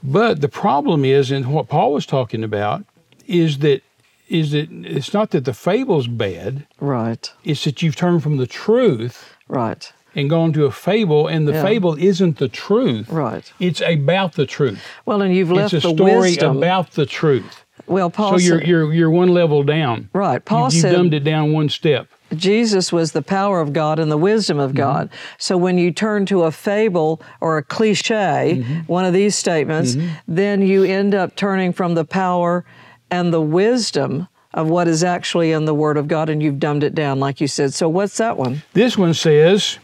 But 0.03 0.41
the 0.41 0.49
problem 0.49 1.05
is, 1.05 1.29
and 1.31 1.53
what 1.53 1.69
Paul 1.69 1.93
was 1.93 2.05
talking 2.05 2.43
about, 2.43 2.85
is 3.27 3.59
that 3.59 3.81
is 4.29 4.51
that 4.51 4.69
it's 4.71 5.13
not 5.13 5.29
that 5.31 5.45
the 5.45 5.53
fable's 5.53 6.07
bad. 6.07 6.65
Right. 6.79 7.31
It's 7.43 7.63
that 7.65 7.81
you've 7.81 7.95
turned 7.95 8.23
from 8.23 8.37
the 8.37 8.47
truth 8.47 9.35
Right. 9.47 9.91
And 10.17 10.29
gone 10.29 10.51
to 10.53 10.65
a 10.65 10.71
fable, 10.71 11.27
and 11.27 11.47
the 11.47 11.53
Yeah. 11.53 11.61
fable 11.63 11.95
isn't 11.97 12.37
the 12.37 12.49
truth. 12.49 13.07
Right. 13.09 13.49
It's 13.59 13.81
about 13.81 14.33
the 14.33 14.45
truth. 14.45 14.79
Well, 15.05 15.21
and 15.21 15.33
you've 15.33 15.51
left 15.51 15.73
it's 15.73 15.85
a 15.85 15.87
the 15.89 15.93
story 15.95 16.19
wisdom. 16.31 16.57
about 16.57 16.91
the 16.91 17.05
truth. 17.05 17.63
well, 17.85 18.09
Paul 18.09 18.31
so 18.39 18.45
you're 18.45 18.63
you're 18.63 18.93
you're 18.93 19.09
one 19.11 19.29
level 19.29 19.63
down. 19.63 20.09
right. 20.13 20.43
Paul 20.43 20.69
you, 20.71 20.75
you 20.75 20.81
said 20.81 20.91
dumbed 20.93 21.13
it 21.13 21.23
down 21.23 21.53
one 21.53 21.69
step. 21.69 22.07
Jesus 22.35 22.91
was 22.91 23.13
the 23.13 23.21
power 23.21 23.61
of 23.61 23.71
God 23.71 23.99
and 23.99 24.11
the 24.11 24.17
wisdom 24.17 24.57
Mm-hmm. 24.57 24.65
of 24.65 24.75
God. 24.75 25.09
So 25.37 25.55
when 25.55 25.77
you 25.77 25.91
turn 25.91 26.25
to 26.25 26.43
a 26.43 26.51
fable 26.51 27.21
or 27.39 27.57
a 27.57 27.63
cliche, 27.63 28.57
Mm-hmm. 28.59 28.79
one 28.91 29.05
of 29.05 29.13
these 29.13 29.35
statements, 29.35 29.95
then 30.27 30.61
you 30.61 30.83
end 30.83 31.13
up 31.15 31.35
turning 31.37 31.71
from 31.71 31.93
the 31.95 32.03
power 32.03 32.65
and 33.09 33.31
the 33.31 33.39
wisdom 33.41 34.27
of 34.53 34.67
what 34.69 34.87
is 34.87 35.03
actually 35.03 35.51
in 35.51 35.65
the 35.65 35.73
Word 35.73 35.97
of 35.97 36.07
God, 36.07 36.29
and 36.29 36.41
you've 36.41 36.57
dumbed 36.59 36.83
it 36.83 36.95
down, 36.95 37.19
like 37.19 37.39
you 37.39 37.47
said. 37.47 37.73
So 37.73 37.87
what's 37.87 38.17
that 38.17 38.37
one? 38.37 38.63
This 38.73 38.97
one 38.97 39.13
says, 39.13 39.77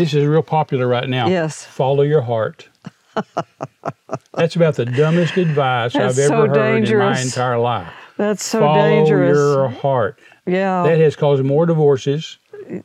this 0.00 0.14
is 0.14 0.26
real 0.26 0.42
popular 0.42 0.86
right 0.88 1.08
now. 1.08 1.28
Yes. 1.28 1.64
Follow 1.64 2.02
your 2.02 2.22
heart. 2.22 2.68
That's 4.34 4.56
about 4.56 4.76
the 4.76 4.86
dumbest 4.86 5.36
advice 5.36 5.92
That's 5.92 6.18
I've 6.18 6.28
so 6.28 6.42
ever 6.44 6.48
heard 6.48 6.88
in 6.88 6.98
my 6.98 7.20
entire 7.20 7.58
life. 7.58 7.92
That's 8.16 8.44
so 8.44 8.60
Follow 8.60 8.76
dangerous. 8.76 9.36
your 9.36 9.68
heart. 9.68 10.18
yeah, 10.46 10.82
That 10.84 10.98
has 10.98 11.16
caused 11.16 11.42
more 11.44 11.66
divorces, 11.66 12.38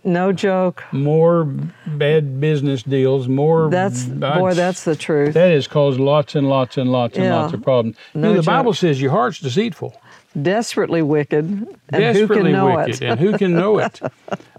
no 0.03 0.31
joke. 0.31 0.83
more 0.91 1.45
bad 1.85 2.39
business 2.39 2.83
deals, 2.83 3.27
more. 3.27 3.69
That's 3.69 4.05
boy, 4.05 4.53
that's 4.53 4.83
the 4.83 4.95
truth. 4.95 5.33
That 5.33 5.51
has 5.51 5.67
caused 5.67 5.99
lots 5.99 6.35
and 6.35 6.49
lots 6.49 6.77
and 6.77 6.91
lots 6.91 7.17
and 7.17 7.29
lots 7.29 7.53
of 7.53 7.61
problems. 7.61 7.97
You 8.13 8.21
No 8.21 8.27
know, 8.29 8.33
the 8.35 8.41
joke. 8.41 8.45
Bible 8.45 8.73
says 8.73 9.01
your 9.01 9.11
heart's 9.11 9.39
deceitful, 9.39 9.99
Desperately 10.41 11.01
wicked, 11.01 11.45
and 11.45 11.67
desperately 11.89 12.21
who 12.21 12.43
can 12.43 12.51
know 12.51 12.75
wicked, 12.75 13.01
it? 13.01 13.03
and 13.03 13.19
who 13.19 13.37
can 13.37 13.53
know 13.53 13.79
it? 13.79 14.01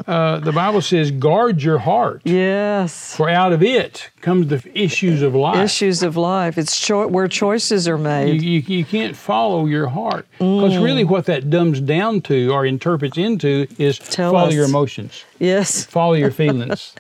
Uh, 0.07 0.39
the 0.39 0.53
Bible 0.53 0.81
says, 0.81 1.11
guard 1.11 1.61
your 1.61 1.79
heart, 1.79 2.21
yes. 2.25 3.17
for 3.17 3.29
out 3.29 3.53
of 3.53 3.61
it 3.61 4.09
comes 4.21 4.47
the 4.47 4.63
issues 4.73 5.21
of 5.21 5.35
life. 5.35 5.57
Issues 5.59 6.05
of 6.05 6.17
life. 6.17 6.57
It's 6.59 6.79
cho- 6.79 7.09
where 7.09 7.27
choices 7.27 7.89
are 7.89 7.99
made. 7.99 8.41
you, 8.41 8.61
you 8.61 8.85
can't 8.85 9.17
follow 9.17 9.67
your 9.67 9.89
heart. 9.89 10.27
Because 10.39 10.77
really, 10.79 11.03
Mm. 11.03 11.09
what 11.09 11.25
that 11.27 11.51
dumbs 11.51 11.81
down 11.81 12.21
to 12.23 12.51
or 12.53 12.65
interprets 12.65 13.19
into 13.19 13.67
is 13.79 13.99
Tell 13.99 14.31
follow 14.31 14.47
us. 14.49 14.55
your 14.55 14.65
emotions, 14.67 15.25
yes. 15.41 15.85
follow 15.85 16.13
your 16.15 16.31
feelings. 16.43 16.93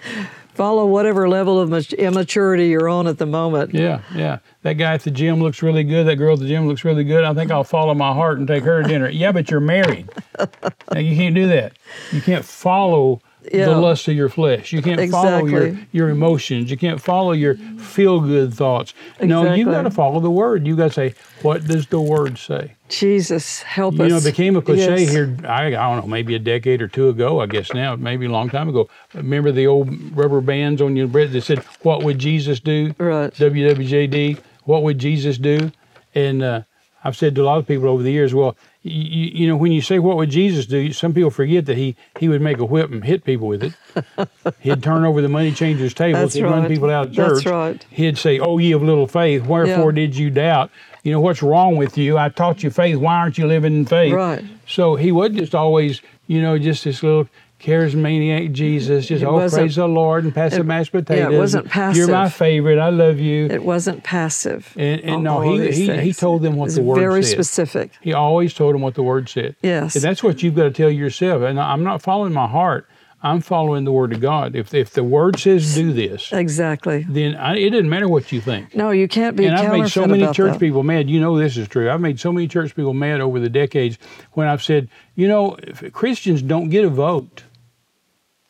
Follow 0.56 0.86
whatever 0.86 1.28
level 1.28 1.60
of 1.60 1.92
immaturity 1.92 2.68
you're 2.68 2.88
on 2.88 3.06
at 3.06 3.18
the 3.18 3.26
moment. 3.26 3.74
Yeah, 3.74 4.00
yeah. 4.14 4.38
That 4.62 4.74
guy 4.74 4.94
at 4.94 5.02
the 5.02 5.10
gym 5.10 5.40
looks 5.40 5.62
really 5.62 5.84
good. 5.84 6.06
That 6.06 6.16
girl 6.16 6.32
at 6.32 6.38
the 6.40 6.48
gym 6.48 6.66
looks 6.66 6.82
really 6.82 7.04
good. 7.04 7.24
I 7.24 7.34
think 7.34 7.50
I'll 7.50 7.62
follow 7.62 7.92
my 7.92 8.14
heart 8.14 8.38
and 8.38 8.48
take 8.48 8.64
her 8.64 8.82
to 8.82 8.88
dinner. 8.88 9.08
Yeah, 9.10 9.32
but 9.32 9.50
you're 9.50 9.60
married. 9.60 10.08
Now, 10.92 11.00
you 11.00 11.16
can't 11.16 11.34
do 11.34 11.48
that. 11.48 11.72
You 12.12 12.20
can't 12.20 12.44
follow 12.44 13.20
Yeah. 13.52 13.66
the 13.66 13.76
lust 13.76 14.08
of 14.08 14.14
your 14.14 14.28
flesh. 14.28 14.72
You 14.72 14.82
can't 14.82 15.10
follow 15.10 15.46
your, 15.46 15.78
your 15.92 16.08
emotions. 16.10 16.70
You 16.70 16.76
can't 16.76 17.00
follow 17.00 17.32
your 17.32 17.54
feel 17.78 18.20
good 18.20 18.54
thoughts. 18.54 18.94
No, 19.20 19.54
you've 19.54 19.68
got 19.68 19.82
to 19.82 19.90
follow 19.90 20.20
the 20.20 20.30
word. 20.30 20.66
You've 20.66 20.78
got 20.78 20.88
to 20.88 20.92
say, 20.92 21.14
what 21.42 21.66
does 21.66 21.86
the 21.86 22.00
word 22.00 22.38
say? 22.38 22.74
Jesus, 22.88 23.62
help 23.62 23.94
You 23.94 24.02
us. 24.04 24.08
You 24.08 24.14
know, 24.14 24.18
it 24.18 24.24
became 24.24 24.56
a 24.56 24.62
cliche 24.62 25.00
Yes. 25.02 25.10
here, 25.10 25.36
I, 25.44 25.66
I 25.66 25.70
don't 25.70 26.00
know, 26.00 26.06
maybe 26.06 26.34
a 26.34 26.38
decade 26.38 26.80
or 26.82 26.88
two 26.88 27.08
ago, 27.08 27.40
I 27.40 27.46
guess 27.46 27.72
now, 27.74 27.96
maybe 27.96 28.26
a 28.26 28.30
long 28.30 28.48
time 28.48 28.68
ago. 28.68 28.88
Remember 29.14 29.50
the 29.52 29.66
old 29.66 29.88
rubber 30.16 30.40
bands 30.40 30.80
on 30.80 30.96
your 30.96 31.08
bread 31.08 31.32
that 31.32 31.42
said, 31.42 31.58
What 31.82 32.02
would 32.04 32.18
Jesus 32.18 32.60
do? 32.60 32.94
Right. 32.98 33.32
WWJD, 33.34 34.38
What 34.64 34.82
would 34.82 34.98
Jesus 34.98 35.38
do? 35.38 35.70
And 36.14 36.42
uh, 36.42 36.62
I've 37.04 37.16
said 37.16 37.34
to 37.34 37.42
a 37.42 37.44
lot 37.44 37.58
of 37.58 37.66
people 37.66 37.88
over 37.88 38.02
the 38.02 38.12
years, 38.12 38.34
well, 38.34 38.56
you, 38.86 39.30
you 39.40 39.48
know, 39.48 39.56
when 39.56 39.72
you 39.72 39.80
say, 39.80 39.98
What 39.98 40.16
would 40.16 40.30
Jesus 40.30 40.66
do? 40.66 40.92
Some 40.92 41.12
people 41.14 41.30
forget 41.30 41.66
that 41.66 41.76
he, 41.76 41.96
he 42.18 42.28
would 42.28 42.40
make 42.40 42.58
a 42.58 42.64
whip 42.64 42.90
and 42.90 43.04
hit 43.04 43.24
people 43.24 43.48
with 43.48 43.62
it. 43.62 44.28
He'd 44.60 44.82
turn 44.82 45.04
over 45.04 45.20
the 45.20 45.28
money 45.28 45.52
changers' 45.52 45.94
tables. 45.94 46.22
That's 46.22 46.34
He'd 46.34 46.44
run 46.44 46.66
people 46.68 46.90
out 46.90 47.08
of 47.08 47.14
church. 47.14 47.44
That's 47.44 47.46
right. 47.46 47.86
He'd 47.90 48.18
say, 48.18 48.38
Oh, 48.38 48.58
ye 48.58 48.72
of 48.72 48.82
little 48.82 49.06
faith, 49.06 49.44
wherefore 49.46 49.90
Yeah. 49.92 49.96
did 50.06 50.16
you 50.16 50.30
doubt? 50.30 50.70
You 51.02 51.12
know, 51.12 51.20
what's 51.20 51.42
wrong 51.42 51.76
with 51.76 51.96
you? 51.96 52.18
I 52.18 52.28
taught 52.30 52.62
you 52.62 52.70
faith. 52.70 52.96
Why 52.96 53.16
aren't 53.16 53.38
you 53.38 53.46
living 53.46 53.74
in 53.76 53.86
faith? 53.86 54.12
Right. 54.12 54.44
So 54.66 54.96
he 54.96 55.12
wasn't 55.12 55.38
just 55.38 55.54
always, 55.54 56.02
you 56.26 56.42
know, 56.42 56.58
just 56.58 56.84
this 56.84 57.02
little 57.02 57.28
charismatic 57.60 58.52
Jesus, 58.52 59.06
just 59.06 59.22
It 59.22 59.26
oh 59.26 59.48
praise 59.48 59.76
the 59.76 59.88
Lord 59.88 60.24
and 60.24 60.34
pass 60.34 60.54
the 60.54 60.64
mashed 60.64 60.92
potatoes. 60.92 61.30
Yeah, 61.32 61.36
it 61.36 61.38
wasn't 61.40 61.68
passive. 61.68 61.96
You're 61.98 62.08
my 62.08 62.28
favorite. 62.28 62.78
I 62.78 62.90
love 62.90 63.18
you. 63.18 63.46
It 63.46 63.64
wasn't 63.64 64.04
passive. 64.04 64.72
And- 64.76 65.00
and 65.02 65.22
no, 65.24 65.40
he- 65.40 65.70
he- 65.72 65.96
he 65.98 66.12
told 66.12 66.42
them 66.42 66.56
what 66.56 66.70
It 66.70 66.74
the 66.74 66.82
word 66.82 66.96
Very 66.98 67.22
said. 67.22 67.36
Very 67.36 67.44
specific. 67.44 67.90
he 68.00 68.12
always 68.12 68.52
told 68.54 68.74
them 68.74 68.82
what 68.82 68.94
the 68.94 69.02
word 69.02 69.28
said. 69.28 69.56
Yes. 69.62 69.94
And 69.94 70.04
that's 70.04 70.22
what 70.22 70.42
you've 70.42 70.54
got 70.54 70.64
to 70.64 70.70
tell 70.70 70.90
yourself. 70.90 71.42
And 71.42 71.58
I'm 71.58 71.82
not 71.82 72.02
following 72.02 72.32
my 72.32 72.46
heart. 72.46 72.86
I'm 73.26 73.40
following 73.40 73.84
the 73.84 73.92
Word 73.92 74.12
of 74.12 74.20
God. 74.20 74.54
If 74.54 74.72
if 74.72 74.90
the 74.92 75.02
Word 75.04 75.38
says 75.38 75.74
do 75.74 75.92
this, 76.02 76.32
Exactly. 76.32 77.04
then 77.08 77.34
I, 77.34 77.56
it 77.56 77.70
doesn't 77.70 77.88
matter 77.88 78.08
what 78.08 78.30
you 78.32 78.40
think. 78.40 78.74
No, 78.74 78.90
you 78.90 79.08
can't 79.08 79.36
be 79.36 79.46
and 79.46 79.56
I've 79.56 79.72
made 79.72 79.88
so 79.88 80.06
many 80.06 80.32
church 80.32 80.52
that. 80.52 80.60
people 80.60 80.82
mad. 80.82 81.10
You 81.10 81.20
know 81.20 81.38
this 81.38 81.56
is 81.56 81.68
true. 81.68 81.90
I've 81.90 82.00
made 82.00 82.20
so 82.20 82.32
many 82.32 82.48
church 82.48 82.74
people 82.76 82.94
mad 82.94 83.20
over 83.20 83.40
the 83.40 83.48
decades 83.48 83.98
when 84.32 84.46
I've 84.48 84.62
said, 84.62 84.88
you 85.14 85.28
know, 85.28 85.56
if 85.62 85.92
Christians 85.92 86.42
don't 86.42 86.68
get 86.68 86.84
a 86.84 86.88
vote, 86.88 87.42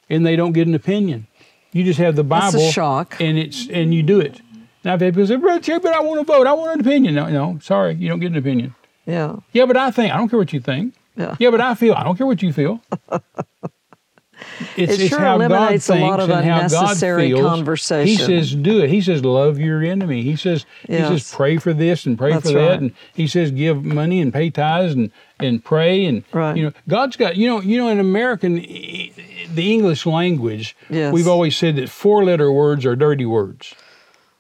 and 0.09 0.25
they 0.25 0.37
don't 0.37 0.53
get 0.53 0.67
an 0.69 0.75
opinion. 0.75 1.27
You 1.73 1.85
just 1.85 1.99
have 1.99 2.17
the 2.17 2.25
Bible. 2.25 2.53
That's 2.53 2.71
a 2.71 2.73
shock. 2.73 3.21
and 3.21 3.37
it's 3.39 3.69
and 3.69 3.93
you 3.93 4.03
do 4.03 4.21
it. 4.21 4.41
And 4.83 4.93
I've 4.93 5.01
had 5.01 5.15
people 5.15 5.27
say, 5.27 5.37
"Brother 5.37 5.81
but 5.81 5.93
I 5.93 6.01
want 6.01 6.21
to 6.21 6.25
vote. 6.25 6.47
I 6.47 6.53
want 6.53 6.75
an 6.75 6.81
opinion." 6.81 7.15
No, 7.15 7.29
no, 7.29 7.59
sorry, 7.61 7.95
you 7.95 8.09
don't 8.09 8.21
get 8.21 8.31
an 8.31 8.39
opinion. 8.39 8.75
Yeah. 9.05 9.37
Yeah, 9.53 9.67
but 9.67 9.77
I 9.77 9.91
think 9.91 10.13
I 10.13 10.17
don't 10.17 10.29
care 10.29 10.39
what 10.39 10.53
you 10.53 10.61
think. 10.61 10.95
Yeah. 11.17 11.35
Yeah, 11.39 11.51
but 11.51 11.61
I 11.61 11.75
feel 11.75 11.95
I 11.95 12.03
don't 12.05 12.17
care 12.17 12.27
what 12.27 12.43
you 12.43 12.53
feel. 12.53 12.81
It's, 14.77 14.93
It 14.95 15.01
it's 15.01 15.09
sure 15.09 15.25
eliminates 15.25 15.89
a 15.89 15.97
lot 15.97 16.21
of 16.21 16.31
and 16.31 16.45
how 16.45 16.59
God 16.61 16.73
unnecessary 16.73 17.29
feels. 17.29 17.41
He 17.41 17.47
conversation. 17.47 18.27
says, 18.27 18.55
"Do 18.55 18.81
it." 18.83 18.91
He 18.91 19.01
says, 19.01 19.25
"Love 19.25 19.59
your 19.59 19.83
enemy." 19.83 20.23
He 20.23 20.37
says, 20.37 20.67
"He 20.87 20.99
says, 20.99 21.33
pray 21.35 21.57
for 21.59 21.73
this 21.73 22.07
and 22.07 22.17
pray 22.19 22.33
That's 22.33 22.51
for 22.51 22.59
that," 22.59 22.69
right. 22.69 22.81
and 22.81 22.93
he 23.15 23.27
says, 23.27 23.51
"Give 23.51 23.85
money 23.85 24.21
and 24.21 24.33
pay 24.33 24.51
tithes 24.51 24.95
and 24.95 25.11
and 25.41 25.63
pray 25.65 26.05
and 26.07 26.25
Right. 26.33 26.57
you 26.57 26.63
know 26.65 26.73
God's 26.89 27.17
got 27.17 27.37
you 27.37 27.47
know 27.49 27.61
you 27.61 27.77
know 27.79 27.89
in 27.89 27.99
American 28.01 28.57
the 28.57 29.73
English 29.73 30.07
language 30.07 30.77
Yes. 30.89 31.13
we've 31.13 31.29
always 31.29 31.57
said 31.57 31.77
that 31.77 31.89
four 31.89 32.25
letter 32.25 32.51
words 32.51 32.85
are 32.87 32.97
dirty 32.97 33.27
words, 33.27 33.75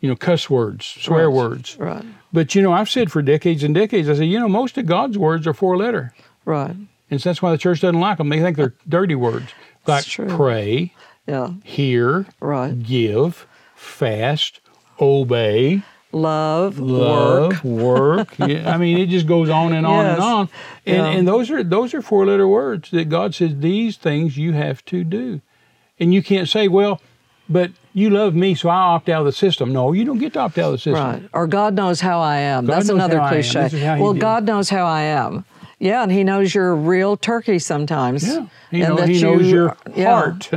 you 0.00 0.08
know, 0.08 0.16
cuss 0.16 0.48
words, 0.50 0.86
swear 0.86 1.28
Right. 1.28 1.34
words. 1.36 1.76
Right. 1.78 2.04
But 2.32 2.54
you 2.54 2.62
know, 2.62 2.72
I've 2.72 2.90
said 2.90 3.10
for 3.12 3.22
decades 3.22 3.62
and 3.62 3.74
decades, 3.74 4.08
I 4.08 4.14
say, 4.14 4.24
you 4.24 4.38
know, 4.38 4.48
most 4.48 4.76
of 4.78 4.86
God's 4.86 5.16
words 5.18 5.46
are 5.46 5.54
four 5.54 5.76
letter. 5.76 6.12
Right. 6.44 6.74
And 7.10 7.20
so 7.22 7.28
that's 7.28 7.40
why 7.40 7.50
the 7.52 7.58
church 7.58 7.80
doesn't 7.82 8.00
like 8.00 8.18
them. 8.18 8.28
They 8.30 8.40
think 8.40 8.56
they're 8.56 8.74
dirty 8.88 9.14
words. 9.14 9.46
Like 9.86 10.06
pray, 10.28 10.92
Yeah. 11.26 11.50
hear, 11.64 12.26
Right. 12.40 12.82
give, 12.82 13.46
fast, 13.74 14.60
obey, 15.00 15.82
Love, 16.12 16.78
love, 16.78 17.62
work. 17.64 17.64
work. 17.64 18.38
yeah, 18.38 18.72
I 18.72 18.78
mean, 18.78 18.96
it 18.98 19.06
just 19.08 19.26
goes 19.26 19.50
on 19.50 19.72
and 19.74 19.86
on 19.86 20.04
Yes. 20.04 20.14
and 20.14 20.22
on. 20.22 20.48
And, 20.86 20.96
Yeah. 20.96 21.06
and 21.06 21.28
those 21.28 21.50
are 21.50 21.62
those 21.62 21.92
are 21.94 22.00
four 22.00 22.24
letter 22.26 22.48
words 22.48 22.90
that 22.92 23.08
God 23.10 23.34
says 23.34 23.58
these 23.58 23.96
things 23.96 24.36
you 24.38 24.52
have 24.52 24.84
to 24.86 25.04
do. 25.04 25.40
And 26.00 26.14
you 26.14 26.22
can't 26.22 26.48
say, 26.48 26.68
well, 26.68 27.00
but 27.48 27.70
you 27.92 28.08
love 28.10 28.34
me, 28.34 28.54
so 28.54 28.68
I 28.68 28.74
opt 28.76 29.08
out 29.08 29.20
of 29.20 29.26
the 29.26 29.32
system. 29.32 29.72
No, 29.72 29.92
you 29.92 30.04
don't 30.04 30.18
get 30.18 30.32
to 30.34 30.40
opt 30.40 30.58
out 30.58 30.66
of 30.66 30.72
the 30.72 30.78
system. 30.78 30.94
Right. 31.04 31.22
Or 31.32 31.46
God 31.46 31.74
knows 31.74 32.00
how 32.00 32.20
I 32.20 32.36
am. 32.38 32.66
God 32.66 32.76
That's 32.76 32.88
another 32.88 33.20
am. 33.20 33.28
cliche. 33.28 33.62
This 33.64 33.74
is 33.74 33.82
how 33.82 33.96
he 33.96 34.02
well. 34.02 34.14
God 34.14 34.44
knows 34.44 34.68
how 34.70 34.84
I 34.86 35.02
am. 35.02 35.44
Yeah, 35.78 36.02
and 36.02 36.10
He 36.10 36.24
knows 36.24 36.54
you're 36.54 36.70
a 36.70 36.74
real 36.74 37.16
turkey 37.16 37.58
sometimes. 37.58 38.26
Yeah. 38.26 38.46
He, 38.70 38.80
know, 38.80 38.96
he 38.96 39.20
knows 39.20 39.50
your 39.50 39.76
yeah. 39.94 40.10
heart. 40.10 40.50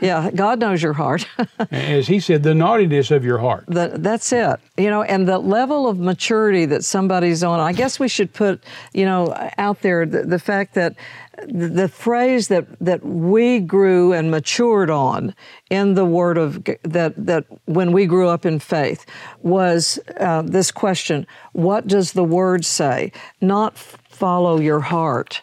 Yeah, 0.00 0.30
God 0.30 0.60
knows 0.60 0.82
your 0.82 0.92
heart. 0.92 1.26
As 1.70 2.06
he 2.06 2.20
said, 2.20 2.42
the 2.42 2.54
naughtiness 2.54 3.10
of 3.10 3.24
your 3.24 3.38
heart. 3.38 3.64
that 3.68 4.02
that's 4.02 4.30
it. 4.32 4.60
You 4.76 4.90
know, 4.90 5.02
and 5.02 5.26
the 5.26 5.38
level 5.38 5.88
of 5.88 5.98
maturity 5.98 6.66
that 6.66 6.84
somebody's 6.84 7.42
on. 7.42 7.60
I 7.60 7.72
guess 7.72 7.98
we 7.98 8.08
should 8.08 8.32
put, 8.34 8.62
you 8.92 9.06
know, 9.06 9.34
out 9.56 9.80
there 9.80 10.04
the, 10.04 10.24
the 10.24 10.38
fact 10.38 10.74
that 10.74 10.96
the, 11.46 11.68
the 11.68 11.88
phrase 11.88 12.48
that 12.48 12.66
that 12.80 13.04
we 13.04 13.60
grew 13.60 14.12
and 14.12 14.30
matured 14.30 14.90
on 14.90 15.34
in 15.70 15.94
the 15.94 16.04
Word 16.04 16.36
of 16.36 16.62
that 16.82 17.14
that 17.16 17.46
when 17.64 17.92
we 17.92 18.06
grew 18.06 18.28
up 18.28 18.44
in 18.44 18.58
faith 18.58 19.06
was 19.42 19.98
uh, 20.20 20.42
this 20.42 20.70
question: 20.70 21.26
What 21.52 21.86
does 21.86 22.12
the 22.12 22.24
Word 22.24 22.64
say? 22.64 23.12
Not 23.40 23.76
follow 24.16 24.58
your 24.58 24.80
heart. 24.80 25.40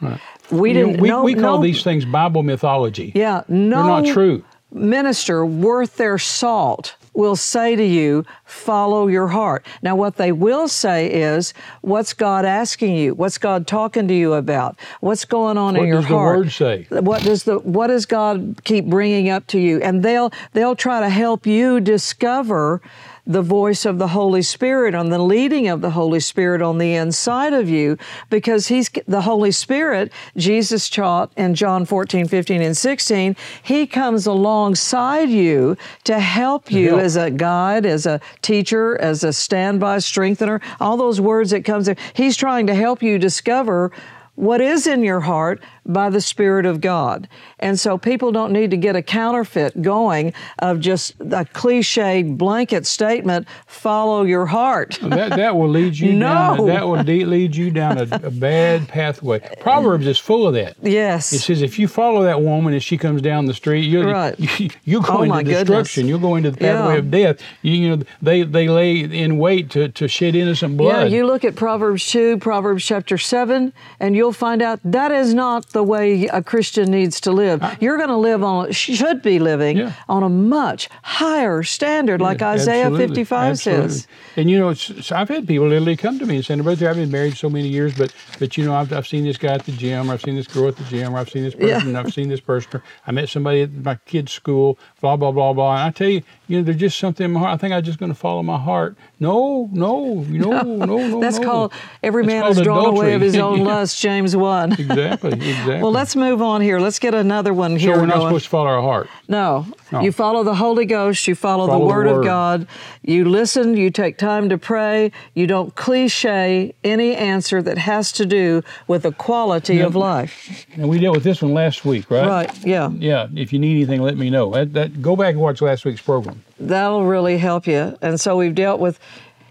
We 0.51 0.69
You 0.69 0.73
know, 0.75 0.85
didn't. 0.87 1.01
we, 1.01 1.07
no, 1.09 1.23
we 1.23 1.33
call 1.35 1.57
no- 1.57 1.63
these 1.63 1.83
things 1.83 2.05
Bible 2.05 2.43
mythology. 2.43 3.11
Yeah, 3.15 3.43
no. 3.47 3.77
They're 3.77 3.85
not 3.85 4.05
true. 4.05 4.43
minister 4.71 5.45
worth 5.45 5.97
their 5.97 6.17
salt 6.17 6.95
will 7.15 7.35
say 7.35 7.75
to 7.75 7.83
you, 7.85 8.25
follow 8.43 9.05
your 9.07 9.27
heart. 9.27 9.63
Now, 9.83 9.95
what 9.95 10.15
they 10.15 10.31
will 10.31 10.67
say 10.67 11.11
is, 11.11 11.53
what's 11.81 12.11
God 12.13 12.43
asking 12.43 12.95
you? 12.95 13.13
What's 13.13 13.37
God 13.37 13.67
talking 13.67 14.07
to 14.07 14.13
you 14.15 14.33
about? 14.33 14.79
What's 14.99 15.23
going 15.23 15.55
on 15.59 15.75
What 15.75 15.83
in 15.83 15.87
your 15.89 15.97
does 16.01 16.09
the 16.09 16.15
heart? 16.17 16.37
Word 16.39 16.51
say? 16.51 16.87
What 16.89 17.21
does 17.21 17.43
the 17.43 17.59
What 17.59 17.87
does 17.87 18.07
God 18.07 18.61
keep 18.63 18.85
bringing 18.87 19.29
up 19.29 19.45
to 19.47 19.59
you? 19.59 19.79
And 19.81 20.01
they'll 20.01 20.31
they'll 20.53 20.75
try 20.75 21.01
to 21.01 21.09
help 21.09 21.45
you 21.45 21.79
discover 21.79 22.81
the 23.25 23.41
voice 23.41 23.85
of 23.85 23.99
the 23.99 24.09
Holy 24.09 24.41
Spirit 24.41 24.93
on 24.93 25.09
the 25.09 25.19
leading 25.19 25.67
of 25.67 25.81
the 25.81 25.91
Holy 25.91 26.19
Spirit 26.19 26.61
on 26.61 26.77
the 26.77 26.93
inside 26.93 27.53
of 27.53 27.69
you 27.69 27.97
because 28.29 28.67
he's 28.67 28.89
the 29.07 29.21
Holy 29.21 29.51
Spirit 29.51 30.11
Jesus 30.35 30.89
taught 30.89 31.31
in 31.37 31.55
John 31.55 31.85
14 31.85 32.27
15 32.27 32.61
and 32.61 32.75
16 32.75 33.35
he 33.61 33.87
comes 33.87 34.25
alongside 34.25 35.29
you 35.29 35.77
to 36.03 36.19
help 36.19 36.69
you 36.69 36.99
as 36.99 37.15
a 37.15 37.31
guide 37.31 37.85
as 37.85 38.05
a 38.05 38.19
teacher 38.41 38.99
as 38.99 39.23
a 39.23 39.31
standby 39.31 39.99
strengthener 39.99 40.59
all 40.81 40.97
those 40.97 41.21
words 41.21 41.51
that 41.51 41.63
comes 41.63 41.87
in. 41.87 41.95
He's 42.13 42.35
trying 42.35 42.67
to 42.67 42.75
help 42.75 43.01
you 43.01 43.17
discover 43.17 43.91
what 44.35 44.61
is 44.61 44.87
in 44.87 45.03
your 45.03 45.19
heart 45.19 45.61
by 45.85 46.09
the 46.09 46.21
Spirit 46.21 46.65
of 46.65 46.81
God. 46.81 47.27
And 47.59 47.79
so 47.79 47.97
people 47.97 48.31
don't 48.31 48.51
need 48.53 48.71
to 48.71 48.77
get 48.77 48.95
a 48.95 49.01
counterfeit 49.01 49.81
going 49.81 50.33
of 50.59 50.79
just 50.79 51.13
a 51.19 51.45
cliche 51.45 52.23
blanket 52.23 52.85
statement, 52.85 53.47
follow 53.67 54.23
your 54.23 54.45
heart. 54.45 54.97
That, 55.01 55.31
that 55.31 55.55
will 55.55 55.69
lead 55.69 55.97
you 55.97 56.11
down. 56.19 56.57
No. 56.57 56.65
That 56.67 56.87
will 56.87 57.03
de- 57.03 57.25
lead 57.25 57.55
you 57.55 57.69
down 57.69 57.97
a, 57.97 58.03
a 58.23 58.31
bad 58.31 58.87
pathway. 58.87 59.39
Proverbs 59.59 60.07
is 60.07 60.17
full 60.19 60.47
of 60.47 60.53
that. 60.55 60.77
Yes. 60.81 61.31
It 61.33 61.39
says 61.39 61.61
if 61.61 61.77
you 61.77 61.87
follow 61.87 62.23
that 62.23 62.41
woman 62.41 62.73
as 62.73 62.83
she 62.83 62.97
comes 62.97 63.21
down 63.21 63.45
the 63.45 63.53
street, 63.53 63.81
you're, 63.85 64.07
Right. 64.11 64.39
you, 64.59 64.69
oh, 64.71 64.75
you'll 64.85 65.01
go 65.01 65.13
Oh, 65.19 65.25
my 65.25 65.39
into 65.41 65.51
goodness. 65.51 65.67
destruction. 65.67 66.07
You're 66.07 66.19
going 66.19 66.43
to 66.43 66.51
the 66.51 66.57
pathway 66.57 66.93
Yeah. 66.93 66.99
of 66.99 67.11
death. 67.11 67.39
You, 67.61 67.71
you 67.73 67.95
know 67.97 68.03
they 68.21 68.43
they 68.43 68.67
lay 68.69 68.99
in 69.01 69.37
wait 69.37 69.69
to, 69.71 69.89
to 69.89 70.07
shed 70.07 70.35
innocent 70.35 70.77
blood. 70.77 71.11
Yeah, 71.11 71.17
you 71.17 71.25
look 71.27 71.43
at 71.43 71.55
Proverbs 71.55 72.07
2, 72.09 72.37
Proverbs 72.39 72.85
chapter 72.85 73.17
7, 73.17 73.73
and 73.99 74.15
you'll 74.23 74.31
find 74.31 74.61
out 74.61 74.79
that 74.85 75.11
is 75.11 75.33
not 75.33 75.67
the 75.73 75.83
way 75.83 76.27
a 76.27 76.41
Christian 76.41 76.89
needs 76.89 77.19
to 77.19 77.31
live. 77.33 77.61
Uh-huh. 77.61 77.75
You're 77.81 77.97
going 77.97 78.07
to 78.09 78.15
live 78.15 78.41
on, 78.41 78.71
should 78.71 79.21
be 79.21 79.37
living 79.37 79.75
Yeah. 79.77 79.91
on 80.07 80.23
a 80.23 80.29
much 80.29 80.87
higher 81.01 81.61
standard, 81.63 82.21
like 82.21 82.41
Isaiah 82.41 82.85
absolutely, 82.85 83.07
55 83.25 83.51
absolutely. 83.51 83.89
says. 83.89 84.07
And 84.37 84.49
you 84.49 84.57
know, 84.59 84.69
it's, 84.69 84.89
it's- 84.89 85.11
I've 85.11 85.27
had 85.27 85.45
people 85.45 85.67
literally 85.67 85.97
come 85.97 86.19
to 86.19 86.25
me 86.25 86.37
and 86.37 86.45
say, 86.45 86.55
"Brother, 86.59 86.89
I've 86.89 86.95
been 86.95 87.11
married 87.11 87.35
so 87.35 87.49
many 87.49 87.67
years, 87.67 87.93
but 87.97 88.13
but 88.39 88.55
you 88.57 88.63
know, 88.65 88.73
I've, 88.75 88.93
I've 88.93 89.05
seen 89.07 89.25
this 89.25 89.37
guy 89.37 89.53
at 89.55 89.65
the 89.65 89.73
gym, 89.73 90.09
or 90.09 90.13
I've 90.13 90.21
seen 90.21 90.35
this 90.35 90.47
girl 90.47 90.69
at 90.69 90.77
the 90.77 90.85
gym, 90.85 91.13
or 91.13 91.17
I've 91.19 91.29
seen 91.29 91.43
this 91.43 91.53
person, 91.53 91.67
Yeah. 91.67 91.85
and 91.85 91.97
I've 91.97 92.13
seen 92.13 92.29
this 92.29 92.39
person, 92.39 92.69
or 92.75 92.83
I 93.05 93.11
met 93.11 93.27
somebody 93.29 93.61
at 93.63 93.71
my 93.73 93.95
kid's 94.05 94.31
school, 94.31 94.79
blah 95.01 95.17
blah 95.17 95.31
blah 95.31 95.51
blah." 95.51 95.73
And 95.75 95.81
I 95.83 95.91
tell 95.91 96.07
you, 96.09 96.21
you 96.47 96.57
know, 96.57 96.63
there's 96.63 96.77
just 96.77 96.97
something 96.97 97.25
in 97.25 97.31
my 97.33 97.41
heart. 97.41 97.53
I 97.55 97.57
think 97.57 97.73
I'm 97.73 97.83
just 97.83 97.99
going 97.99 98.11
to 98.13 98.17
follow 98.17 98.41
my 98.43 98.57
heart. 98.57 98.95
No, 99.19 99.69
no, 99.73 100.23
you 100.29 100.39
know, 100.39 100.61
no, 100.61 100.75
no, 100.85 101.07
no. 101.07 101.19
That's 101.19 101.39
called 101.39 101.73
every 102.01 102.23
That's 102.23 102.33
man 102.33 102.41
called 102.43 102.57
is 102.57 102.63
drawn 102.63 102.85
away 102.85 103.13
of 103.13 103.21
his 103.21 103.35
own 103.35 103.59
Yeah. 103.63 103.65
lust, 103.65 104.01
James 104.01 104.12
1. 104.21 104.73
Exactly, 104.83 105.31
exactly. 105.31 105.81
Well, 105.81 105.91
let's 105.91 106.15
move 106.15 106.41
on 106.41 106.61
here. 106.61 106.79
Let's 106.79 106.99
get 106.99 107.13
another 107.13 107.53
one 107.53 107.75
here. 107.77 107.95
so 107.95 108.01
we're 108.01 108.05
not 108.05 108.15
going. 108.17 108.27
supposed 108.27 108.43
to 108.45 108.49
follow 108.49 108.67
our 108.67 108.81
heart. 108.81 109.09
No. 109.27 109.65
No. 109.91 110.01
You 110.01 110.11
follow 110.11 110.43
the 110.43 110.55
Holy 110.55 110.85
Ghost, 110.85 111.27
you 111.27 111.35
follow, 111.35 111.67
Follow 111.67 111.79
the 111.79 111.85
the 111.85 111.93
Word 111.93 112.07
of 112.07 112.23
God, 112.23 112.67
you 113.01 113.25
listen, 113.25 113.77
you 113.77 113.89
take 113.91 114.17
time 114.17 114.49
to 114.49 114.57
pray, 114.57 115.11
you 115.35 115.47
don't 115.47 115.73
cliche 115.75 116.73
any 116.83 117.15
answer 117.15 117.61
that 117.61 117.77
has 117.77 118.11
to 118.13 118.25
do 118.25 118.61
with 118.87 119.03
the 119.03 119.11
quality 119.11 119.79
of 119.79 119.95
life. 119.95 120.65
And 120.75 120.89
we 120.89 120.99
dealt 120.99 121.15
with 121.15 121.23
this 121.23 121.41
one 121.41 121.53
last 121.53 121.85
week, 121.85 122.09
right? 122.11 122.27
Right, 122.27 122.65
yeah. 122.65 122.89
Yeah. 122.89 123.27
If 123.35 123.53
you 123.53 123.59
need 123.59 123.75
anything, 123.75 124.01
let 124.01 124.17
me 124.17 124.29
know. 124.29 124.51
That, 124.51 124.73
that 124.73 125.01
go 125.01 125.15
back 125.15 125.33
and 125.33 125.41
watch 125.41 125.61
last 125.61 125.85
week's 125.85 126.01
program. 126.01 126.43
That'll 126.59 127.05
really 127.05 127.37
help 127.37 127.67
you. 127.67 127.97
And 128.01 128.19
so 128.19 128.37
we've 128.37 128.55
dealt 128.55 128.79
with 128.79 128.99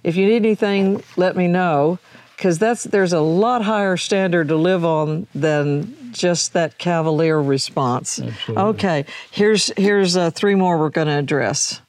if 0.05 0.17
you 0.17 0.27
need 0.27 0.37
anything, 0.45 1.03
let 1.17 1.37
me 1.37 1.47
know. 1.47 1.99
Because 2.43 2.59
that's 2.59 2.83
there's 2.83 3.13
a 3.13 3.21
lot 3.21 3.63
higher 3.63 3.97
standard 3.97 4.49
to 4.49 4.57
live 4.57 4.85
on 4.85 5.29
than 5.33 6.11
just 6.11 6.55
that 6.55 6.77
cavalier 6.77 7.41
response. 7.41 8.19
Absolutely. 8.19 8.65
Okay, 8.65 9.05
here's 9.31 9.71
here's 9.77 10.17
uh, 10.17 10.33
three 10.33 10.57
more 10.57 10.77
we're 10.77 10.91
going 10.91 11.07
to 11.07 11.21
address. 11.21 11.81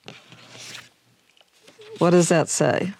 What 1.98 2.12
does 2.12 2.30
that 2.30 2.50
say? 2.50 2.94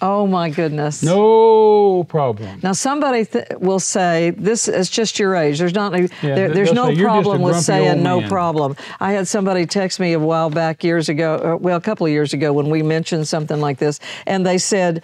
Oh 0.00 0.28
my 0.28 0.48
goodness. 0.48 1.02
No 1.02 2.04
problem. 2.04 2.60
Now 2.62 2.72
somebody 2.72 3.24
th- 3.24 3.46
will 3.58 3.80
say 3.80 4.30
this 4.30 4.68
is 4.68 4.90
just 4.90 5.18
your 5.18 5.34
age. 5.34 5.58
There's 5.58 5.74
not 5.74 5.90
there, 5.90 6.08
they'll 6.20 6.54
there's 6.54 6.72
no 6.72 6.86
say, 6.86 6.92
"You're 6.92 7.08
just 7.08 7.20
a 7.20 7.22
problem 7.22 7.42
with 7.42 7.56
saying 7.56 8.00
no 8.00 8.20
problem. 8.28 8.76
I 9.00 9.10
had 9.12 9.26
somebody 9.26 9.66
text 9.66 9.98
me 9.98 10.12
a 10.12 10.20
while 10.20 10.50
back 10.50 10.84
years 10.84 11.08
ago, 11.08 11.34
uh, 11.34 11.56
well 11.56 11.76
a 11.76 11.80
couple 11.80 12.06
of 12.06 12.12
years 12.12 12.32
ago 12.32 12.52
when 12.52 12.70
we 12.70 12.80
mentioned 12.80 13.26
something 13.26 13.58
like 13.58 13.78
this 13.78 13.98
and 14.26 14.46
they 14.46 14.58
said 14.58 15.02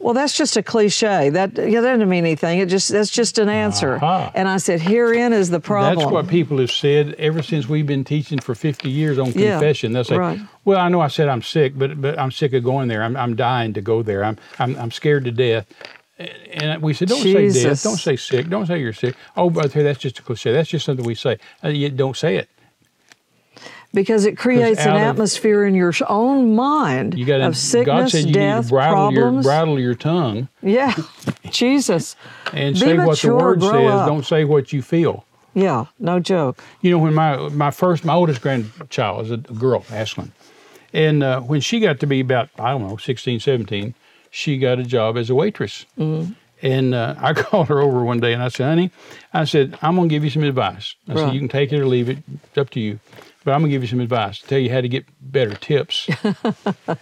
well, 0.00 0.14
that's 0.14 0.36
just 0.36 0.56
a 0.56 0.62
cliche. 0.62 1.30
That 1.30 1.56
yeah, 1.56 1.80
that 1.80 1.92
doesn't 1.92 2.08
mean 2.08 2.24
anything. 2.24 2.60
It 2.60 2.68
just 2.68 2.88
that's 2.88 3.10
just 3.10 3.38
an 3.38 3.48
answer. 3.48 3.96
Aha. 3.96 4.30
And 4.34 4.48
I 4.48 4.58
said, 4.58 4.80
herein 4.80 5.32
is 5.32 5.50
the 5.50 5.58
problem. 5.60 5.98
That's 5.98 6.12
what 6.12 6.28
people 6.28 6.58
have 6.58 6.70
said 6.70 7.14
ever 7.18 7.42
since 7.42 7.68
we've 7.68 7.86
been 7.86 8.04
teaching 8.04 8.38
for 8.38 8.54
50 8.54 8.88
years 8.88 9.18
on 9.18 9.32
Yeah, 9.32 9.58
confession. 9.58 9.92
They'll 9.92 10.04
say, 10.04 10.16
right. 10.16 10.40
"Well, 10.64 10.78
I 10.78 10.88
know 10.88 11.00
I 11.00 11.08
said 11.08 11.28
I'm 11.28 11.42
sick, 11.42 11.76
but 11.76 12.00
but 12.00 12.18
I'm 12.18 12.30
sick 12.30 12.52
of 12.52 12.62
going 12.62 12.88
there. 12.88 13.02
I'm 13.02 13.16
I'm 13.16 13.34
dying 13.34 13.72
to 13.74 13.80
go 13.80 14.02
there. 14.02 14.24
I'm 14.24 14.38
I'm, 14.58 14.76
I'm 14.76 14.90
scared 14.90 15.24
to 15.24 15.32
death." 15.32 15.66
And 16.52 16.82
we 16.82 16.94
said, 16.94 17.08
"Don't 17.08 17.22
say 17.22 17.50
death. 17.50 17.82
Don't 17.82 17.96
say 17.96 18.16
sick. 18.16 18.48
Don't 18.48 18.66
say 18.66 18.80
you're 18.80 18.92
sick. 18.92 19.16
Oh, 19.36 19.50
but 19.50 19.72
that's 19.72 19.98
just 19.98 20.18
a 20.18 20.22
cliche. 20.22 20.52
That's 20.52 20.68
just 20.68 20.84
something 20.84 21.04
we 21.04 21.14
say. 21.14 21.38
Uh, 21.62 21.68
you 21.68 21.88
don't 21.90 22.16
say 22.16 22.36
it. 22.36 22.48
Because 23.94 24.24
it 24.26 24.36
creates 24.36 24.80
an 24.80 24.90
of- 24.96 24.96
atmosphere 25.02 25.64
in 25.64 25.74
your 25.74 25.92
own 26.08 26.54
mind 26.54 27.18
You 27.18 27.24
got 27.24 27.40
of 27.40 27.52
God 27.52 27.56
sickness, 27.56 28.12
said 28.12 28.24
you 28.26 28.32
death, 28.34 28.64
need 28.64 28.68
to 28.68 28.74
bridle 28.74 29.12
your, 29.12 29.22
problems. 29.22 29.46
bridle 29.46 29.80
your 29.80 29.94
tongue 29.94 30.48
Yeah, 30.62 30.94
Jesus. 31.50 32.16
and 32.52 32.74
Be 32.74 32.80
say 32.80 32.98
what 32.98 33.18
the 33.18 33.34
word 33.34 33.62
says. 33.62 33.72
up. 33.72 34.06
Don't 34.08 34.24
say 34.26 34.44
what 34.44 34.72
you 34.72 34.82
feel. 34.82 35.24
Yeah, 35.54 35.86
no 35.98 36.20
joke. 36.20 36.62
You 36.82 36.90
know, 36.92 36.98
when 36.98 37.14
my 37.14 37.36
my 37.48 37.70
first, 37.70 38.04
my 38.04 38.14
oldest 38.14 38.40
grandchild 38.42 39.24
is 39.24 39.30
a 39.32 39.38
girl, 39.38 39.80
Ashlyn, 39.88 40.30
and 40.92 41.22
uh, 41.22 41.40
when 41.40 41.60
she 41.60 41.80
got 41.80 41.98
to 42.00 42.06
be 42.06 42.20
about 42.20 42.48
I 42.58 42.70
don't 42.70 42.86
know 42.86 42.96
16, 42.96 43.40
17, 43.40 43.94
she 44.30 44.58
got 44.58 44.78
a 44.78 44.84
job 44.84 45.16
as 45.16 45.30
a 45.30 45.34
waitress. 45.34 45.84
Mm-hmm. 45.98 46.32
And 46.60 46.94
uh, 46.94 47.14
I 47.18 47.32
called 47.42 47.68
her 47.68 47.80
over 47.80 48.04
one 48.04 48.20
day 48.20 48.32
and 48.34 48.42
I 48.42 48.48
said, 48.48 48.66
"Honey, 48.68 48.90
I 49.32 49.44
said 49.44 49.76
I'm 49.82 49.96
gonna 49.96 50.08
give 50.08 50.22
you 50.22 50.30
some 50.30 50.44
advice. 50.44 50.94
I 51.08 51.14
said 51.14 51.32
you 51.34 51.40
can 51.40 51.48
take 51.48 51.72
it 51.72 51.80
or 51.80 51.86
leave 51.86 52.08
it. 52.08 52.18
It's 52.44 52.58
up 52.58 52.70
to 52.70 52.80
you, 52.80 53.00
but 53.48 53.54
I'm 53.54 53.62
gonna 53.62 53.70
give 53.70 53.80
you 53.80 53.88
some 53.88 54.00
advice. 54.00 54.40
Tell 54.40 54.58
you 54.58 54.70
how 54.70 54.82
to 54.82 54.88
get 54.90 55.06
better 55.22 55.54
tips." 55.54 56.06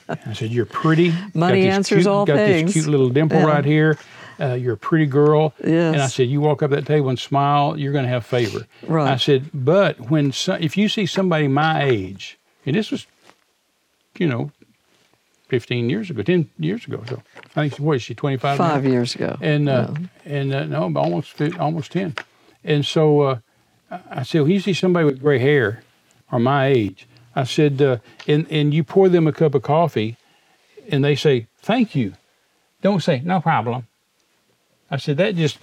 I 0.09 0.33
said, 0.33 0.53
"You're 0.53 0.65
pretty. 0.65 1.13
Money 1.35 1.65
got 1.65 1.71
answers 1.73 2.05
cute, 2.05 2.07
all 2.07 2.25
got 2.25 2.37
things." 2.37 2.73
this 2.73 2.85
cute 2.85 2.87
little 2.91 3.09
dimple 3.09 3.41
Yeah. 3.41 3.47
right 3.47 3.65
here." 3.65 3.99
Uh, 4.39 4.53
you're 4.53 4.75
a 4.75 4.77
pretty 4.77 5.07
girl. 5.07 5.55
Yes. 5.65 5.95
And 5.95 6.03
I 6.03 6.09
said, 6.09 6.29
you 6.29 6.43
walk 6.43 6.63
up 6.63 6.71
that 6.71 6.85
table 6.85 7.09
and 7.09 7.19
smile, 7.19 7.75
you're 7.79 7.95
going 7.95 8.05
to 8.05 8.11
have 8.11 8.27
favor. 8.27 8.67
Right. 8.87 9.11
I 9.11 9.17
said, 9.17 9.49
but 9.55 10.11
when 10.11 10.31
so, 10.31 10.53
if 10.61 10.77
you 10.77 10.91
see 10.91 11.07
somebody 11.07 11.49
my 11.49 11.83
age, 11.83 12.39
and 12.67 12.77
this 12.77 12.91
was, 12.91 13.07
you 14.19 14.27
know, 14.27 14.51
15 15.49 15.89
years 15.89 16.11
ago, 16.11 16.21
10 16.21 16.51
years 16.59 16.85
ago. 16.87 17.03
So 17.09 17.23
I 17.57 17.69
think 17.71 17.81
what 17.81 17.97
is 17.97 18.03
she 18.03 18.15
25? 18.15 18.59
now? 18.59 18.69
Five 18.69 18.85
years 18.85 19.15
ago. 19.15 19.39
And 19.41 19.71
uh, 19.71 19.95
and 20.27 20.53
uh, 20.53 20.65
no, 20.65 20.83
almost 20.83 21.41
almost 21.59 21.93
10. 21.93 22.15
And 22.63 22.85
so 22.85 23.21
uh, 23.23 23.39
I 23.91 24.01
I 24.11 24.23
said, 24.23 24.43
when 24.43 24.51
you 24.51 24.61
see 24.61 24.75
somebody 24.75 25.07
with 25.07 25.19
gray 25.23 25.39
hair, 25.39 25.83
or 26.31 26.39
my 26.39 26.67
age, 26.67 27.07
I 27.35 27.45
said, 27.45 27.81
uh, 27.83 27.99
and 28.27 28.47
and 28.51 28.73
you 28.73 28.85
pour 28.85 29.09
them 29.09 29.27
a 29.27 29.33
cup 29.33 29.55
of 29.55 29.63
coffee, 29.63 30.17
and 30.89 31.05
they 31.05 31.15
say 31.15 31.47
thank 31.61 31.95
you. 31.95 32.15
Don't 32.83 33.03
say 33.03 33.21
no 33.25 33.41
problem. 33.41 33.87
I 34.91 34.97
said 34.99 35.17
that 35.19 35.37
just 35.37 35.59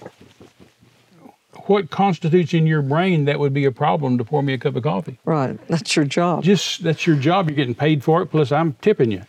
what 1.66 1.90
constitutes 1.90 2.52
in 2.52 2.66
your 2.66 2.82
brain 2.82 3.24
that 3.24 3.38
would 3.38 3.54
be 3.54 3.64
a 3.64 3.72
problem 3.72 4.18
to 4.18 4.24
pour 4.24 4.42
me 4.42 4.52
a 4.52 4.58
cup 4.58 4.76
of 4.76 4.82
coffee. 4.82 5.18
right, 5.24 5.58
that's 5.68 5.96
your 5.96 6.04
job. 6.04 6.42
Just 6.42 6.82
that's 6.82 7.06
your 7.06 7.16
job. 7.16 7.48
You're 7.48 7.56
getting 7.56 7.74
paid 7.74 8.04
for 8.04 8.22
it. 8.22 8.26
Plus, 8.26 8.52
I'm 8.52 8.74
tipping 8.74 9.10
you. 9.10 9.22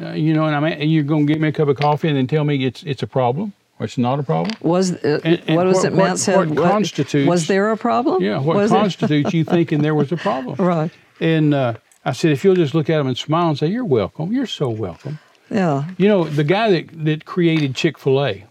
Uh, 0.00 0.10
you 0.12 0.34
know, 0.34 0.46
and 0.46 0.56
I'm 0.56 0.64
and 0.64 0.90
you're 0.90 1.04
going 1.04 1.26
to 1.26 1.32
give 1.32 1.40
me 1.40 1.48
a 1.48 1.52
cup 1.52 1.68
of 1.68 1.76
coffee 1.76 2.08
and 2.08 2.16
then 2.16 2.26
tell 2.26 2.44
me 2.44 2.64
it's 2.64 2.82
it's 2.82 3.02
a 3.02 3.06
problem 3.06 3.52
it's 3.84 3.96
not 3.98 4.18
a 4.18 4.22
problem. 4.22 4.54
was 4.60 4.92
uh, 4.92 5.20
And- 5.24 5.42
and 5.46 5.56
what 5.56 5.66
was 5.66 5.76
what- 5.76 5.84
it 5.86 5.92
Matt 5.94 6.08
what- 6.10 6.18
said? 6.18 6.50
what 6.50 6.70
constitutes- 6.70 7.28
was 7.28 7.46
there 7.46 7.70
a 7.70 7.76
problem? 7.76 8.22
Yeah, 8.22 8.38
what 8.38 8.56
was 8.56 8.70
constitutes 8.70 9.32
you 9.32 9.44
thinking 9.44 9.82
there 9.82 9.94
was 9.94 10.10
a 10.12 10.16
problem? 10.16 10.56
Right. 10.74 10.90
And 11.20 11.54
uh, 11.54 11.74
I 12.04 12.12
said, 12.12 12.32
if 12.32 12.44
you'll 12.44 12.56
just 12.56 12.74
look 12.74 12.90
at 12.90 12.98
them 12.98 13.06
and 13.06 13.16
smile 13.16 13.48
and 13.50 13.58
say, 13.58 13.68
"You're 13.68 13.84
welcome. 13.84 14.32
You're 14.32 14.46
so 14.46 14.68
welcome." 14.68 15.18
Yeah. 15.50 15.84
You 15.96 16.08
know, 16.08 16.24
the 16.24 16.44
guy 16.44 16.70
that 16.70 17.04
that 17.04 17.24
created 17.24 17.74
Chick-fil-A. 17.76 18.44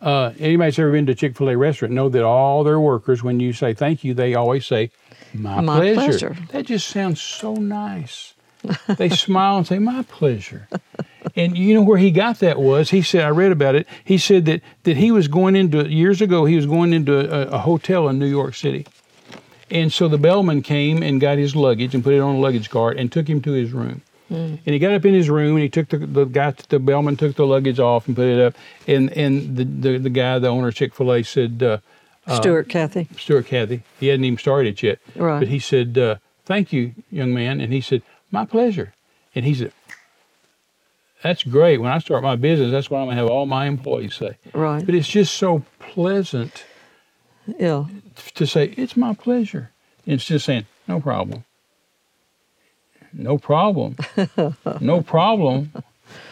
Uh, 0.00 0.32
anybody 0.38 0.68
that's 0.70 0.78
ever 0.78 0.92
been 0.92 1.06
to 1.06 1.14
Chick-fil-A 1.14 1.56
restaurant 1.56 1.92
know 1.94 2.08
that 2.08 2.22
all 2.24 2.64
their 2.64 2.80
workers, 2.80 3.22
when 3.22 3.38
you 3.40 3.52
say 3.52 3.74
thank 3.74 4.02
you, 4.04 4.14
they 4.14 4.34
always 4.34 4.64
say, 4.66 4.90
"My, 5.34 5.60
My 5.60 5.76
pleasure. 5.78 5.94
pleasure. 6.30 6.36
That 6.52 6.66
just 6.66 6.88
sounds 6.88 7.20
so 7.20 7.54
nice. 7.54 8.34
they 8.96 9.08
smile 9.26 9.58
and 9.58 9.66
say, 9.66 9.78
"My 9.78 10.02
pleasure." 10.04 10.68
And 11.36 11.56
you 11.56 11.74
know 11.74 11.82
where 11.82 11.98
he 11.98 12.10
got 12.10 12.38
that 12.40 12.58
was 12.58 12.90
he 12.90 13.02
said 13.02 13.22
I 13.24 13.28
read 13.28 13.52
about 13.52 13.74
it. 13.74 13.86
He 14.04 14.18
said 14.18 14.44
that 14.46 14.62
that 14.84 14.96
he 14.96 15.10
was 15.10 15.28
going 15.28 15.56
into 15.56 15.88
years 15.88 16.20
ago. 16.20 16.44
He 16.44 16.56
was 16.56 16.66
going 16.66 16.92
into 16.92 17.18
a, 17.18 17.48
a 17.56 17.58
hotel 17.58 18.08
in 18.08 18.18
New 18.18 18.26
York 18.26 18.54
City, 18.54 18.86
and 19.70 19.92
so 19.92 20.08
the 20.08 20.18
bellman 20.18 20.62
came 20.62 21.02
and 21.02 21.20
got 21.20 21.38
his 21.38 21.54
luggage 21.54 21.94
and 21.94 22.02
put 22.02 22.14
it 22.14 22.20
on 22.20 22.36
a 22.36 22.38
luggage 22.38 22.70
cart 22.70 22.96
and 22.96 23.10
took 23.12 23.28
him 23.28 23.40
to 23.42 23.52
his 23.52 23.72
room. 23.72 24.02
And 24.32 24.60
he 24.64 24.78
got 24.78 24.92
up 24.92 25.04
in 25.04 25.12
his 25.12 25.28
room 25.28 25.56
and 25.56 25.62
he 25.64 25.68
took 25.68 25.88
the, 25.88 25.98
the 25.98 26.24
guy, 26.24 26.54
the 26.68 26.78
bellman 26.78 27.16
took 27.16 27.34
the 27.34 27.44
luggage 27.44 27.80
off 27.80 28.06
and 28.06 28.14
put 28.14 28.26
it 28.28 28.40
up. 28.40 28.54
And 28.86 29.10
and 29.16 29.56
the 29.56 29.64
the, 29.64 29.98
the 29.98 30.10
guy, 30.10 30.38
the 30.38 30.46
owner 30.46 30.68
of 30.68 30.74
Chick-fil-A, 30.76 31.24
said, 31.24 31.60
uh, 31.64 31.78
Stuart, 32.36 32.68
Cathy. 32.68 33.08
Stuart 33.18 33.46
Cathy, 33.46 33.82
he 33.98 34.06
hadn't 34.06 34.24
even 34.24 34.38
started 34.38 34.74
it 34.74 34.82
yet, 34.84 34.98
Right. 35.16 35.40
but 35.40 35.48
he 35.48 35.58
said, 35.58 35.98
uh, 35.98 36.16
"Thank 36.44 36.72
you, 36.72 36.94
young 37.10 37.34
man." 37.34 37.60
And 37.60 37.72
he 37.72 37.80
said, 37.80 38.02
"My 38.30 38.44
pleasure." 38.44 38.94
And 39.34 39.44
he 39.44 39.52
said, 39.54 39.72
"That's 41.22 41.42
great. 41.42 41.78
When 41.78 41.90
I 41.90 41.98
start 41.98 42.22
my 42.22 42.36
business, 42.36 42.70
that's 42.70 42.90
what 42.90 42.98
I'm 43.00 43.06
gonna 43.06 43.16
have 43.16 43.28
all 43.30 43.46
my 43.46 43.66
employees 43.66 44.14
say." 44.14 44.36
Right. 44.54 44.84
But 44.84 44.94
it's 44.94 45.08
just 45.08 45.34
so 45.34 45.64
pleasant 45.78 46.64
Yeah. 47.58 47.84
to 48.34 48.46
say, 48.46 48.74
it's 48.76 48.96
my 48.96 49.14
pleasure. 49.14 49.70
Instead 50.06 50.36
of 50.36 50.42
saying, 50.42 50.66
no 50.88 51.00
problem. 51.00 51.44
No 53.12 53.38
problem. 53.38 53.96
no 54.80 55.02
problem. 55.02 55.72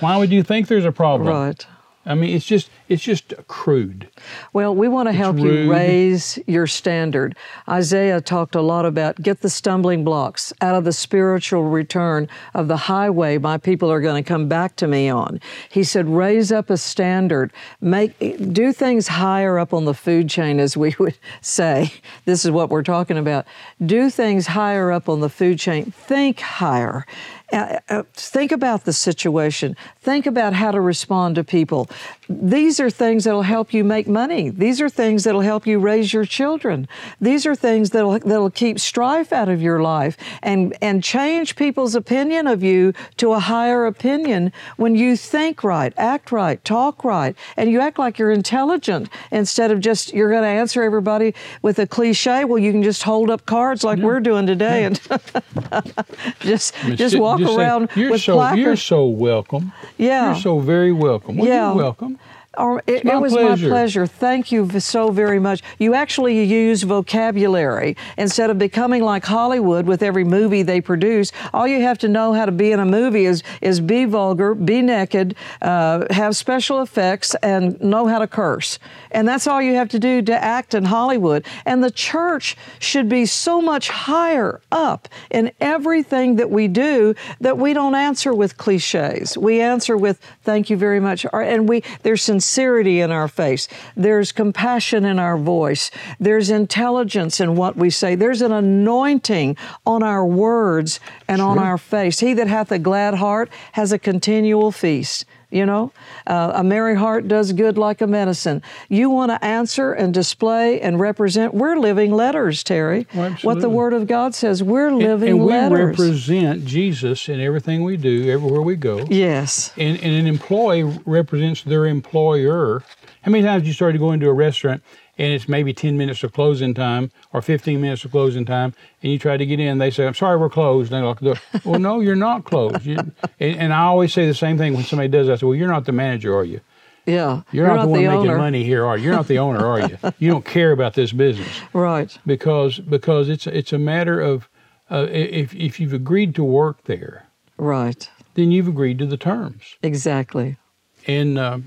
Why 0.01 0.16
would 0.16 0.31
you 0.31 0.42
think 0.42 0.68
there's 0.68 0.85
a 0.85 0.92
problem? 0.92 1.29
Right. 1.29 1.66
I 2.07 2.14
mean, 2.14 2.35
it's 2.35 2.46
just 2.46 2.70
it's 2.88 3.03
just 3.03 3.35
crude. 3.48 4.09
Well, 4.53 4.74
we 4.74 4.88
want 4.88 5.09
to 5.09 5.12
help 5.12 5.38
you 5.38 5.70
raise 5.70 6.38
your 6.46 6.66
standard. 6.66 7.37
Isaiah 7.68 8.20
talked 8.20 8.55
a 8.55 8.62
lot 8.62 8.87
about 8.87 9.20
get 9.22 9.40
the 9.40 9.51
stumbling 9.51 10.05
blocks 10.05 10.53
out 10.61 10.74
of 10.74 10.85
the 10.85 10.92
spiritual 10.92 11.64
return 11.64 12.29
of 12.55 12.68
the 12.68 12.77
highway 12.77 13.38
my 13.38 13.59
people 13.59 13.90
are 13.92 14.01
going 14.01 14.22
to 14.22 14.27
come 14.27 14.48
back 14.48 14.77
to 14.77 14.88
me 14.88 15.09
on. 15.09 15.40
He 15.68 15.85
said 15.85 16.09
raise 16.09 16.51
up 16.51 16.70
a 16.70 16.77
standard, 16.77 17.53
make 17.81 18.18
do 18.53 18.72
things 18.72 19.09
higher 19.09 19.59
up 19.59 19.74
on 19.74 19.85
the 19.85 19.94
food 19.94 20.31
chain 20.31 20.59
as 20.59 20.77
we 20.77 20.94
would 20.98 21.18
say. 21.40 21.92
This 22.24 22.44
is 22.44 22.51
what 22.51 22.70
we're 22.70 22.83
talking 22.83 23.18
about. 23.18 23.46
Do 23.85 24.09
things 24.11 24.46
higher 24.46 24.90
up 24.90 25.09
on 25.09 25.20
the 25.20 25.29
food 25.29 25.59
chain. 25.59 25.90
Think 25.90 26.40
higher. 26.40 27.05
Uh, 27.51 27.79
uh, 27.88 28.03
think 28.12 28.53
about 28.53 28.85
the 28.85 28.92
situation. 28.92 29.74
Think 30.01 30.27
about 30.27 30.53
how 30.53 30.70
to 30.70 30.81
respond 30.81 31.37
to 31.37 31.44
people. 31.44 31.88
These 32.29 32.77
are 32.80 32.90
things 32.90 33.24
that'll 33.24 33.42
help 33.42 33.72
you 33.74 33.84
make 33.84 34.06
money. 34.08 34.50
These 34.50 34.80
are 34.80 34.88
things 34.88 35.24
that'll 35.24 35.40
help 35.42 35.66
you 35.66 35.78
raise 35.78 36.12
your 36.12 36.24
children. 36.24 36.88
These 37.20 37.46
are 37.46 37.54
things 37.54 37.90
that'll 37.90 38.18
that'll 38.18 38.50
keep 38.50 38.78
strife 38.78 39.32
out 39.32 39.48
of 39.48 39.60
your 39.62 39.80
life 39.82 40.16
and 40.42 40.76
and 40.80 41.02
change 41.02 41.56
people's 41.56 41.94
opinion 41.94 42.46
of 42.46 42.62
you 42.62 42.92
to 43.18 43.32
a 43.32 43.38
higher 43.38 43.86
opinion 43.86 44.52
when 44.76 44.94
you 44.94 45.16
think 45.16 45.62
right, 45.64 45.92
act 45.96 46.32
right, 46.32 46.62
talk 46.64 47.04
right, 47.04 47.36
and 47.56 47.70
you 47.70 47.80
act 47.80 47.98
like 47.98 48.18
you're 48.18 48.30
intelligent 48.32 49.08
instead 49.30 49.70
of 49.70 49.80
just 49.80 50.12
you're 50.12 50.30
going 50.30 50.42
to 50.42 50.48
answer 50.48 50.82
everybody 50.82 51.34
with 51.62 51.78
a 51.78 51.86
cliche. 51.86 52.44
Well, 52.44 52.58
you 52.58 52.72
can 52.72 52.82
just 52.82 53.02
hold 53.02 53.30
up 53.30 53.46
cards 53.46 53.84
like 53.84 53.98
we're 53.98 54.20
doing 54.20 54.46
today 54.46 54.84
and 54.84 55.00
just 56.40 56.74
just 56.94 57.18
walk 57.18 57.40
say, 57.40 57.54
around 57.54 57.88
you're 57.94 58.10
with 58.10 58.20
so 58.22 58.52
you're 58.54 58.76
so 58.76 59.06
welcome. 59.06 59.72
Yeah. 59.96 60.32
You're 60.32 60.42
so 60.42 60.58
very 60.60 60.92
welcome. 60.92 61.36
Well, 61.36 61.48
Yeah. 61.48 61.68
you're 61.68 61.76
welcome. 61.76 62.18
It, 62.56 63.04
it 63.04 63.20
was 63.20 63.32
pleasure. 63.32 63.68
my 63.68 63.70
pleasure. 63.70 64.06
Thank 64.06 64.50
you 64.50 64.80
so 64.80 65.11
very 65.11 65.38
much. 65.38 65.62
You 65.78 65.94
actually 65.94 66.42
use 66.42 66.82
vocabulary 66.82 67.96
instead 68.16 68.50
of 68.50 68.58
becoming 68.58 69.02
like 69.02 69.24
Hollywood 69.24 69.87
with 69.87 70.02
every 70.02 70.24
movie 70.24 70.62
they 70.62 70.80
produce. 70.80 71.30
All 71.52 71.68
you 71.68 71.82
have 71.82 71.98
to 71.98 72.08
know 72.08 72.32
how 72.32 72.46
to 72.46 72.52
be 72.52 72.72
in 72.72 72.80
a 72.80 72.87
movie 72.87 73.26
is 73.26 73.42
is 73.61 73.80
be 73.80 74.06
vulgar, 74.06 74.54
be 74.54 74.82
naked, 74.82 75.37
uh, 75.62 76.06
have 76.11 76.34
special 76.37 76.80
effects, 76.80 77.34
and 77.42 77.80
know 77.80 78.06
how 78.06 78.18
to 78.18 78.26
curse. 78.26 78.78
And 79.11 79.28
that's 79.28 79.46
all 79.46 79.62
you 79.62 79.74
have 79.74 79.90
to 79.90 79.98
do 79.98 80.22
to 80.22 80.44
act 80.44 80.74
in 80.74 80.87
Hollywood. 80.87 81.44
And 81.64 81.84
the 81.84 81.90
church 81.90 82.56
should 82.78 83.08
be 83.08 83.26
so 83.26 83.61
much 83.61 83.88
higher 83.88 84.61
up 84.72 85.08
in 85.30 85.52
everything 85.61 86.37
that 86.37 86.50
we 86.50 86.66
do 86.66 87.14
that 87.40 87.58
we 87.58 87.72
don't 87.72 87.94
answer 87.94 88.34
with 88.34 88.56
cliches. 88.56 89.38
We 89.38 89.61
answer 89.61 89.96
with 89.96 90.18
"Thank 90.42 90.70
you 90.70 90.76
very 90.76 90.98
much," 90.98 91.24
and 91.32 91.68
we 91.68 91.84
there's 92.02 92.22
sincerity 92.22 92.47
in 92.56 93.11
our 93.11 93.28
face. 93.28 93.68
There's 93.96 94.32
compassion 94.32 95.04
in 95.04 95.18
our 95.18 95.37
voice. 95.37 95.90
There's 96.18 96.50
intelligence 96.50 97.40
in 97.40 97.56
what 97.56 97.76
we 97.76 97.90
say. 97.90 98.14
There's 98.14 98.42
an 98.42 98.52
anointing 98.52 99.56
on 99.87 100.02
our 100.02 100.24
words 100.24 101.00
and 101.28 101.40
on 101.40 101.58
our 101.58 101.78
face. 101.78 102.20
He 102.20 102.34
that 102.34 102.48
hath 102.48 102.72
a 102.72 102.78
glad 102.78 103.14
heart 103.14 103.50
has 103.72 103.92
a 103.92 103.98
continual 103.98 104.72
feast. 104.72 105.24
You 105.50 105.64
know, 105.64 105.92
uh, 106.26 106.52
a 106.56 106.62
merry 106.62 106.94
heart 106.94 107.26
does 107.26 107.54
good 107.54 107.78
like 107.78 108.02
a 108.02 108.06
medicine. 108.06 108.62
You 108.90 109.08
want 109.08 109.30
to 109.30 109.42
answer 109.42 109.94
and 109.94 110.12
display 110.12 110.78
and 110.82 111.00
represent. 111.00 111.54
We're 111.54 111.76
living 111.76 112.12
letters, 112.12 112.62
Terry. 112.62 113.06
Oh, 113.14 113.34
what 113.42 113.61
the. 113.61 113.68
Word 113.68 113.92
of 113.92 114.06
God 114.06 114.34
says. 114.34 114.62
We're 114.62 114.90
living 114.90 115.28
and 115.28 115.40
we 115.40 115.52
letters. 115.52 115.98
represent 115.98 116.64
Jesus 116.64 117.28
in 117.28 117.40
everything 117.40 117.82
we 117.82 117.96
do, 117.96 118.30
everywhere 118.30 118.61
we 118.62 118.76
go. 118.76 119.04
yes. 119.08 119.72
And, 119.76 119.96
and 120.02 120.14
an 120.14 120.26
employee 120.26 120.82
represents 121.06 121.62
their 121.62 121.87
employer. 121.87 122.82
How 123.22 123.30
many 123.30 123.44
times 123.44 123.66
you 123.66 123.72
start 123.72 123.92
to 123.92 123.98
go 123.98 124.12
into 124.12 124.28
a 124.28 124.32
restaurant 124.32 124.82
and 125.18 125.33
it's 125.33 125.48
maybe 125.48 125.72
10 125.74 125.96
minutes 125.98 126.22
of 126.22 126.33
closing 126.33 126.74
time 126.74 127.11
or 127.33 127.42
15 127.42 127.81
minutes 127.81 128.04
of 128.04 128.11
closing 128.12 128.44
time, 128.44 128.72
and 129.02 129.12
you 129.12 129.18
try 129.18 129.37
to 129.37 129.44
get 129.44 129.59
in, 129.61 129.78
they 129.78 129.90
say, 129.90 130.07
I'm 130.07 130.14
sorry, 130.14 130.37
we're 130.38 130.48
closed. 130.48 130.92
And 130.92 131.02
they 131.02 131.07
lock 131.07 131.18
the 131.20 131.35
door. 131.35 131.37
well, 131.64 131.81
no, 131.81 132.00
you're 132.00 132.14
not 132.16 132.44
closed. 132.44 132.85
You, 132.87 132.96
and, 133.40 133.57
and 133.59 133.72
I 133.72 133.83
always 133.85 134.12
say 134.12 134.26
the 134.26 134.35
same 134.35 134.57
thing 134.59 134.74
when 134.74 134.85
somebody 134.85 135.09
does 135.09 135.26
that. 135.26 135.35
I 135.35 135.37
say, 135.37 135.46
well, 135.46 135.54
you're 135.54 135.68
not 135.68 135.85
the 135.85 135.92
manager, 135.92 136.37
are 136.37 136.44
you? 136.44 136.61
Yeah. 137.07 137.40
You're, 137.52 137.66
not, 137.66 137.83
the 137.83 137.88
one 137.88 138.00
making 138.02 138.16
owner. 138.31 138.37
money 138.37 138.64
here, 138.64 138.85
are 138.85 138.96
you? 138.98 139.04
You're 139.04 139.14
not 139.14 139.28
the 139.28 139.38
owner, 139.46 139.66
are 139.66 139.81
you? 139.81 139.98
You 140.18 140.31
don't 140.31 140.44
care 140.44 140.72
about 140.72 140.92
this 140.94 141.11
business 141.12 141.48
Right. 141.72 142.16
because 142.26 142.78
because 142.81 143.31
it's 143.31 143.46
it's 143.46 143.72
a 143.72 143.78
matter 143.78 144.20
of 144.20 144.46
uh, 144.90 145.07
if 145.11 145.54
if 145.54 145.81
you've 145.81 145.94
agreed 145.94 146.35
to 146.35 146.44
work 146.44 146.85
there, 146.85 147.24
Right. 147.57 148.11
then 148.35 148.52
you've 148.52 148.68
agreed 148.68 148.98
to 148.98 149.07
the 149.07 149.16
terms, 149.16 149.76
Exactly. 149.83 150.59
and 151.07 151.38
uh, 151.38 151.59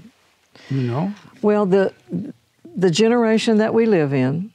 you 0.69 0.81
know, 0.83 1.13
Well, 1.41 1.65
the 1.65 1.91
the 2.75 2.91
generation 2.91 3.57
that 3.57 3.73
we 3.73 3.85
live 3.85 4.13
in, 4.13 4.51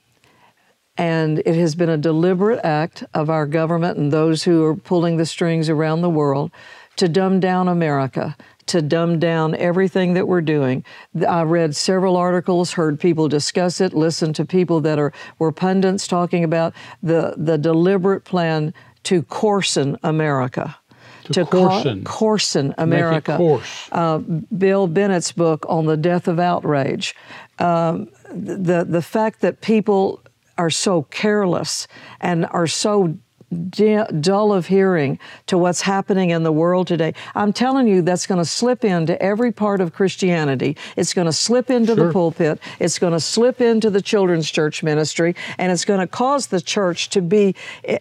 and 0.97 1.41
it 1.41 1.55
has 1.55 1.75
been 1.75 1.91
a 1.91 1.99
deliberate 1.99 2.61
act 2.65 3.05
of 3.13 3.29
our 3.29 3.47
government 3.47 3.99
and 3.99 4.13
those 4.13 4.45
who 4.45 4.65
are 4.65 4.75
pulling 4.75 5.17
the 5.17 5.27
strings 5.27 5.69
around 5.69 6.01
the 6.01 6.11
world 6.11 6.51
to 6.97 7.09
dumb 7.09 7.41
down 7.41 7.69
America, 7.69 8.37
to 8.67 8.81
dumb 8.81 9.19
down 9.19 9.55
everything 9.55 10.15
that 10.15 10.27
we're 10.27 10.41
doing. 10.41 10.85
I 11.29 11.43
read 11.43 11.77
several 11.77 12.17
articles, 12.17 12.73
heard 12.73 12.99
people 12.99 13.29
discuss 13.29 13.81
it, 13.81 13.93
listened 13.93 14.35
to 14.37 14.45
people 14.45 14.81
that 14.81 14.99
are 14.99 15.13
were 15.39 15.53
pundits 15.53 16.07
talking 16.07 16.43
about 16.43 16.73
the 17.03 17.35
the 17.37 17.59
deliberate 17.59 18.25
plan 18.25 18.73
to 19.05 19.23
coarsen 19.23 19.99
America. 20.03 20.77
To 21.33 21.45
co- 21.45 21.69
coarsen. 21.69 22.05
coarsen 22.05 22.75
America 22.79 23.37
coarse. 23.37 23.89
uh, 23.93 24.19
Bill 24.19 24.87
Bennett's 24.87 25.33
book 25.33 25.65
on 25.69 25.87
the 25.87 25.97
death 25.97 26.29
of 26.29 26.39
outrage. 26.39 27.15
Um, 27.59 28.09
the 28.31 28.85
the 28.89 29.03
fact 29.03 29.41
that 29.41 29.61
people 29.61 30.23
are 30.59 30.71
so 30.71 31.03
careless 31.03 31.87
and 32.21 32.47
are 32.47 32.67
so 32.67 33.17
dull 34.21 34.53
of 34.53 34.67
hearing 34.67 35.19
to 35.47 35.57
what's 35.57 35.83
happening 35.83 36.31
in 36.31 36.43
the 36.43 36.53
world 36.53 36.87
today. 36.87 37.15
I'm 37.35 37.53
telling 37.53 37.87
you, 37.87 38.03
that's 38.03 38.27
going 38.27 38.41
to 38.41 38.45
slip 38.45 38.85
into 38.85 39.21
every 39.23 39.53
part 39.53 39.81
of 39.81 39.93
Christianity. 39.93 40.77
It's 40.97 41.15
going 41.15 41.27
to 41.27 41.33
slip 41.33 41.71
into 41.71 41.95
the 41.95 42.13
pulpit. 42.13 42.61
It's 42.81 42.99
going 42.99 43.13
to 43.13 43.21
slip 43.21 43.61
into 43.61 43.89
the 43.91 44.03
children's 44.03 44.51
church 44.51 44.83
ministry, 44.83 45.35
and 45.59 45.71
it's 45.71 45.85
going 45.85 46.01
to 46.01 46.07
cause 46.07 46.49
the 46.49 46.61
church 46.61 47.09
to 47.11 47.23
be. 47.23 47.55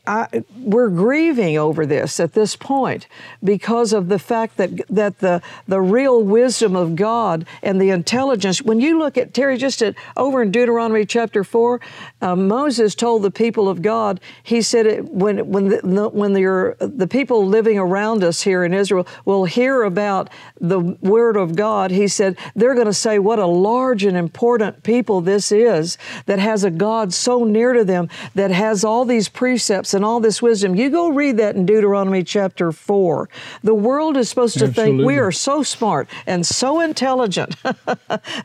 I, 0.07 0.43
we're 0.57 0.89
grieving 0.89 1.57
over 1.57 1.85
this 1.85 2.19
at 2.19 2.33
this 2.33 2.55
point 2.55 3.07
because 3.43 3.93
of 3.93 4.09
the 4.09 4.19
fact 4.19 4.57
that 4.57 4.87
that 4.89 5.19
the 5.19 5.41
the 5.67 5.81
real 5.81 6.23
wisdom 6.23 6.75
of 6.75 6.95
God 6.95 7.45
and 7.61 7.79
the 7.79 7.89
intelligence. 7.91 8.61
When 8.61 8.79
you 8.79 8.97
look 8.97 9.17
at 9.17 9.33
Terry, 9.33 9.57
just 9.57 9.81
at 9.81 9.95
over 10.17 10.41
in 10.41 10.51
Deuteronomy 10.51 11.05
chapter 11.05 11.43
four, 11.43 11.81
uh, 12.21 12.35
Moses 12.35 12.95
told 12.95 13.21
the 13.21 13.31
people 13.31 13.69
of 13.69 13.81
God. 13.81 14.19
He 14.43 14.61
said 14.61 14.85
it, 14.85 15.05
when 15.05 15.44
when 15.45 15.69
the, 15.69 16.09
when 16.09 16.33
the 16.33 16.75
the 16.79 17.07
people 17.07 17.45
living 17.45 17.77
around 17.77 18.23
us 18.23 18.41
here 18.41 18.63
in 18.63 18.73
Israel 18.73 19.07
will 19.25 19.45
hear 19.45 19.83
about 19.83 20.29
the 20.59 20.79
word 20.79 21.37
of 21.37 21.55
God. 21.55 21.91
He 21.91 22.07
said 22.07 22.37
they're 22.55 22.73
going 22.73 22.85
to 22.87 22.93
say 22.93 23.19
what 23.19 23.39
a 23.39 23.45
large 23.45 24.03
and 24.03 24.17
important 24.17 24.83
people 24.83 25.21
this 25.21 25.51
is 25.51 25.97
that 26.25 26.39
has 26.39 26.63
a 26.63 26.71
God 26.71 27.13
so 27.13 27.43
near 27.43 27.73
to 27.73 27.83
them 27.83 28.09
that 28.33 28.51
has 28.51 28.83
all 28.83 29.05
these 29.05 29.29
precepts 29.29 29.93
and 29.93 30.03
all 30.03 30.19
this 30.19 30.41
wisdom. 30.41 30.75
You 30.75 30.89
go 30.89 31.09
read 31.09 31.37
that 31.37 31.55
in 31.55 31.65
Deuteronomy 31.65 32.23
chapter 32.23 32.71
4. 32.71 33.29
The 33.63 33.75
world 33.75 34.17
is 34.17 34.29
supposed 34.29 34.57
to 34.59 34.67
think 34.67 35.05
we 35.05 35.17
are 35.17 35.31
so 35.31 35.63
smart 35.63 36.09
and 36.25 36.45
so 36.45 36.79
intelligent 36.79 37.55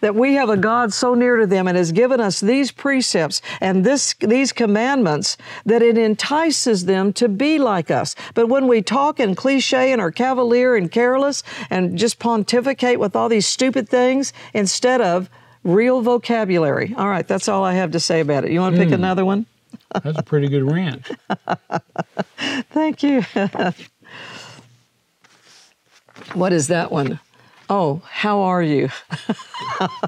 that 0.00 0.14
we 0.14 0.34
have 0.34 0.48
a 0.48 0.56
God 0.56 0.92
so 0.92 1.14
near 1.14 1.36
to 1.36 1.46
them 1.46 1.68
and 1.68 1.76
has 1.76 1.92
given 1.92 2.20
us 2.20 2.40
these 2.40 2.70
precepts 2.70 3.42
and 3.60 3.84
this 3.84 4.14
these 4.20 4.52
commandments 4.52 5.36
that 5.64 5.82
it 5.82 5.98
entices 5.98 6.79
them 6.86 7.12
to 7.14 7.28
be 7.28 7.58
like 7.58 7.90
us. 7.90 8.14
But 8.34 8.48
when 8.48 8.66
we 8.68 8.82
talk 8.82 9.20
in 9.20 9.34
cliche 9.34 9.92
and 9.92 10.00
are 10.00 10.10
cavalier 10.10 10.76
and 10.76 10.90
careless 10.90 11.42
and 11.68 11.98
just 11.98 12.18
pontificate 12.18 13.00
with 13.00 13.14
all 13.16 13.28
these 13.28 13.46
stupid 13.46 13.88
things 13.88 14.32
instead 14.54 15.00
of 15.00 15.30
real 15.62 16.00
vocabulary. 16.00 16.94
All 16.96 17.08
right, 17.08 17.26
that's 17.26 17.48
all 17.48 17.64
I 17.64 17.74
have 17.74 17.92
to 17.92 18.00
say 18.00 18.20
about 18.20 18.44
it. 18.44 18.52
You 18.52 18.60
want 18.60 18.76
to 18.76 18.80
pick 18.80 18.88
hmm. 18.88 18.94
another 18.94 19.24
one? 19.24 19.46
that's 19.92 20.18
a 20.18 20.22
pretty 20.22 20.48
good 20.48 20.70
rant. 20.70 21.10
Thank 22.70 23.02
you. 23.02 23.22
what 26.34 26.52
is 26.52 26.68
that 26.68 26.92
one? 26.92 27.18
Oh, 27.72 28.02
how 28.04 28.40
are 28.40 28.62
you? 28.62 28.88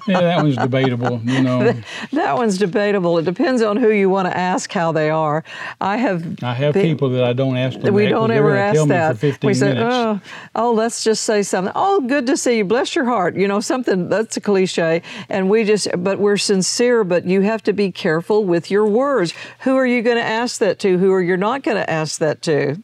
Yeah, 0.09 0.21
that 0.21 0.43
one's 0.43 0.57
debatable. 0.57 1.21
You 1.23 1.43
know, 1.43 1.73
That 2.13 2.37
one's 2.37 2.59
debatable. 2.59 3.19
It 3.19 3.25
depends 3.25 3.63
on 3.63 3.77
who 3.77 3.91
you 3.91 4.11
want 4.11 4.27
to 4.27 4.37
ask 4.37 4.73
how 4.73 4.91
they 4.91 5.11
are. 5.11 5.45
I 5.81 5.97
have. 5.97 6.43
I 6.43 6.55
have 6.55 6.75
been- 6.75 6.83
people 6.83 7.11
that 7.11 7.23
I 7.23 7.33
don't 7.33 7.57
ask 7.57 7.79
them. 7.79 7.95
We 7.95 8.09
don't 8.09 8.33
ever 8.33 8.57
ask 8.57 8.87
that. 8.89 9.13
for 9.13 9.19
15 9.19 9.49
we 9.49 9.55
say, 9.55 9.75
minutes. 9.75 9.95
oh, 9.95 10.21
oh, 10.57 10.73
let's 10.73 11.05
just 11.05 11.23
say 11.23 11.45
something. 11.45 11.73
Oh, 11.77 12.01
good 12.01 12.27
to 12.27 12.37
see 12.37 12.59
you. 12.59 12.65
Bless 12.65 12.97
your 12.97 13.05
heart. 13.05 13.37
You 13.37 13.47
know, 13.47 13.61
something 13.61 14.09
that's 14.09 14.37
a 14.37 14.41
cliche. 14.41 15.01
And 15.29 15.49
we 15.49 15.63
just, 15.63 15.87
but 15.99 16.19
we're 16.19 16.37
sincere, 16.39 17.05
but 17.05 17.25
you 17.27 17.43
have 17.43 17.63
to 17.63 17.73
be 17.73 17.93
careful 17.93 18.45
with 18.45 18.71
your 18.73 18.87
words. 18.87 19.33
Who 19.61 19.77
are 19.77 19.87
you 19.87 20.03
going 20.03 20.17
to 20.17 20.25
ask 20.25 20.59
that 20.59 20.81
to? 20.81 20.99
Who 20.99 21.13
are 21.13 21.23
you 21.23 21.37
not 21.37 21.63
going 21.63 21.77
to 21.77 21.89
ask 21.89 22.19
that 22.19 22.43
to? 22.43 22.83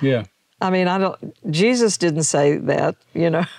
Yeah. 0.00 0.24
I 0.60 0.70
mean, 0.70 0.88
I 0.88 0.98
don't, 0.98 1.52
Jesus 1.52 1.96
didn't 1.96 2.24
say 2.24 2.58
that, 2.58 2.96
you 3.14 3.30
know. 3.30 3.44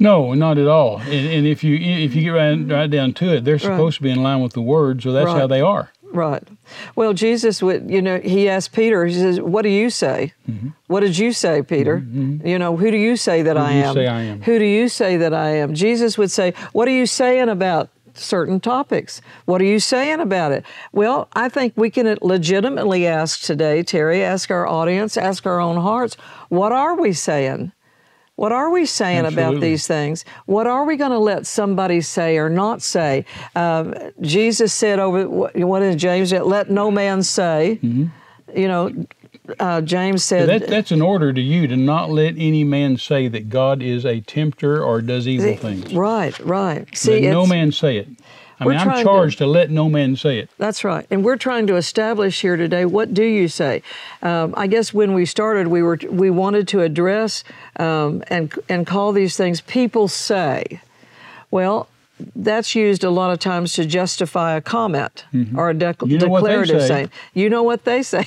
No, 0.00 0.32
not 0.34 0.58
at 0.58 0.68
all. 0.68 0.98
And, 1.00 1.26
and 1.26 1.46
if 1.46 1.64
you 1.64 1.74
if 1.76 2.14
you 2.14 2.22
get 2.22 2.28
right, 2.30 2.54
right 2.54 2.88
down 2.88 3.14
to 3.14 3.34
it, 3.34 3.44
they're 3.44 3.58
supposed 3.58 3.96
to 3.96 4.02
be 4.04 4.10
in 4.10 4.22
line 4.22 4.40
with 4.40 4.52
the 4.52 4.62
word, 4.62 5.02
so 5.02 5.10
that's 5.12 5.30
how 5.32 5.48
they 5.48 5.60
are. 5.60 5.90
Right. 6.12 6.42
Well, 6.94 7.12
Jesus 7.12 7.62
would, 7.62 7.90
you 7.90 8.00
know, 8.00 8.18
he 8.20 8.48
asked 8.48 8.72
Peter, 8.72 9.04
he 9.04 9.14
says, 9.14 9.40
What 9.40 9.62
do 9.62 9.68
you 9.68 9.90
say? 9.90 10.32
Mm-hmm. 10.48 10.68
What 10.86 11.00
did 11.00 11.18
you 11.18 11.32
say, 11.32 11.62
Peter? 11.62 11.98
Mm-hmm, 11.98 12.32
mm-hmm. 12.32 12.46
You 12.46 12.58
know, 12.58 12.76
who 12.76 12.90
do 12.90 12.96
you 12.96 13.16
say 13.16 13.42
that 13.42 13.58
I 13.58 13.72
do 13.72 13.78
you 13.78 13.84
am? 13.84 13.94
say 13.94 14.06
I 14.06 14.20
am? 14.22 14.42
Who 14.42 14.58
do 14.58 14.64
you 14.64 14.88
say 14.88 15.16
that 15.18 15.34
I 15.34 15.50
am? 15.50 15.74
Jesus 15.74 16.16
would 16.16 16.30
say, 16.30 16.54
What 16.72 16.88
are 16.88 16.92
you 16.92 17.06
saying 17.06 17.48
about 17.48 17.90
certain 18.18 18.60
topics? 18.60 19.20
What 19.44 19.60
are 19.60 19.64
you 19.64 19.80
saying 19.80 20.20
about 20.20 20.52
it? 20.52 20.64
Well, 20.92 21.28
I 21.32 21.48
think 21.48 21.72
we 21.76 21.90
can 21.90 22.18
legitimately 22.22 23.06
ask 23.06 23.40
today, 23.40 23.82
Terry, 23.82 24.22
ask 24.22 24.50
our 24.50 24.66
audience, 24.66 25.16
ask 25.16 25.46
our 25.46 25.60
own 25.60 25.76
hearts, 25.76 26.16
what 26.48 26.72
are 26.72 26.94
we 26.94 27.12
saying? 27.12 27.72
What 28.36 28.52
are 28.52 28.70
we 28.70 28.86
saying 28.86 29.26
about 29.26 29.60
these 29.60 29.88
things? 29.88 30.24
What 30.46 30.68
are 30.68 30.84
we 30.84 30.96
going 30.96 31.10
to 31.10 31.18
let 31.18 31.44
somebody 31.44 32.00
say 32.00 32.38
or 32.38 32.48
not 32.48 32.82
say? 32.82 33.24
Um, 33.56 33.94
Jesus 34.20 34.72
said 34.72 35.00
over 35.00 35.28
what 35.28 35.56
what 35.56 35.82
is 35.82 35.96
James? 35.96 36.30
That 36.30 36.46
let 36.46 36.70
no 36.70 36.88
man 36.88 37.24
say. 37.24 37.80
You 38.54 38.68
know, 38.68 38.92
uh, 39.58 39.80
James 39.80 40.24
said. 40.24 40.48
That, 40.48 40.68
that's 40.68 40.90
an 40.90 41.02
order 41.02 41.32
to 41.32 41.40
you 41.40 41.66
to 41.66 41.76
not 41.76 42.10
let 42.10 42.34
any 42.36 42.64
man 42.64 42.96
say 42.96 43.28
that 43.28 43.48
God 43.48 43.82
is 43.82 44.04
a 44.04 44.20
tempter 44.20 44.82
or 44.82 45.00
does 45.00 45.26
evil 45.26 45.56
things. 45.56 45.92
Right, 45.94 46.38
right. 46.40 46.86
See, 46.96 47.20
let 47.20 47.30
no 47.32 47.46
man 47.46 47.72
say 47.72 47.98
it. 47.98 48.08
I 48.60 48.64
mean, 48.64 48.76
I'm 48.76 48.96
to- 48.96 49.02
charged 49.02 49.38
to, 49.38 49.46
let 49.46 49.70
no 49.70 49.88
man 49.88 50.16
say 50.16 50.38
it. 50.38 50.50
That's 50.58 50.82
right. 50.82 51.06
And 51.10 51.24
we're 51.24 51.36
trying 51.36 51.66
to 51.68 51.76
establish 51.76 52.40
here 52.40 52.56
today 52.56 52.84
what 52.84 53.14
do 53.14 53.22
you 53.22 53.48
say? 53.48 53.82
Um, 54.22 54.52
I 54.56 54.66
guess 54.66 54.92
when 54.92 55.14
we 55.14 55.26
started, 55.26 55.68
we 55.68 55.82
were 55.82 55.98
we 56.10 56.30
wanted 56.30 56.66
to 56.68 56.80
address 56.80 57.44
um, 57.76 58.24
and 58.28 58.52
and 58.68 58.86
call 58.86 59.12
these 59.12 59.36
things 59.36 59.60
people 59.60 60.08
say. 60.08 60.80
Well, 61.50 61.88
that's 62.36 62.74
used 62.74 63.04
a 63.04 63.10
lot 63.10 63.32
of 63.32 63.38
times 63.38 63.72
to 63.74 63.84
justify 63.84 64.54
a 64.54 64.60
comment 64.60 65.24
or 65.56 65.70
a 65.70 65.74
Mm-hmm. 65.78 66.10
You 66.10 66.18
know 66.18 66.36
declarative 66.36 66.82
saying. 66.82 67.10
You 67.34 67.48
know 67.48 67.62
what 67.62 67.84
they 67.84 68.02
say. 68.02 68.26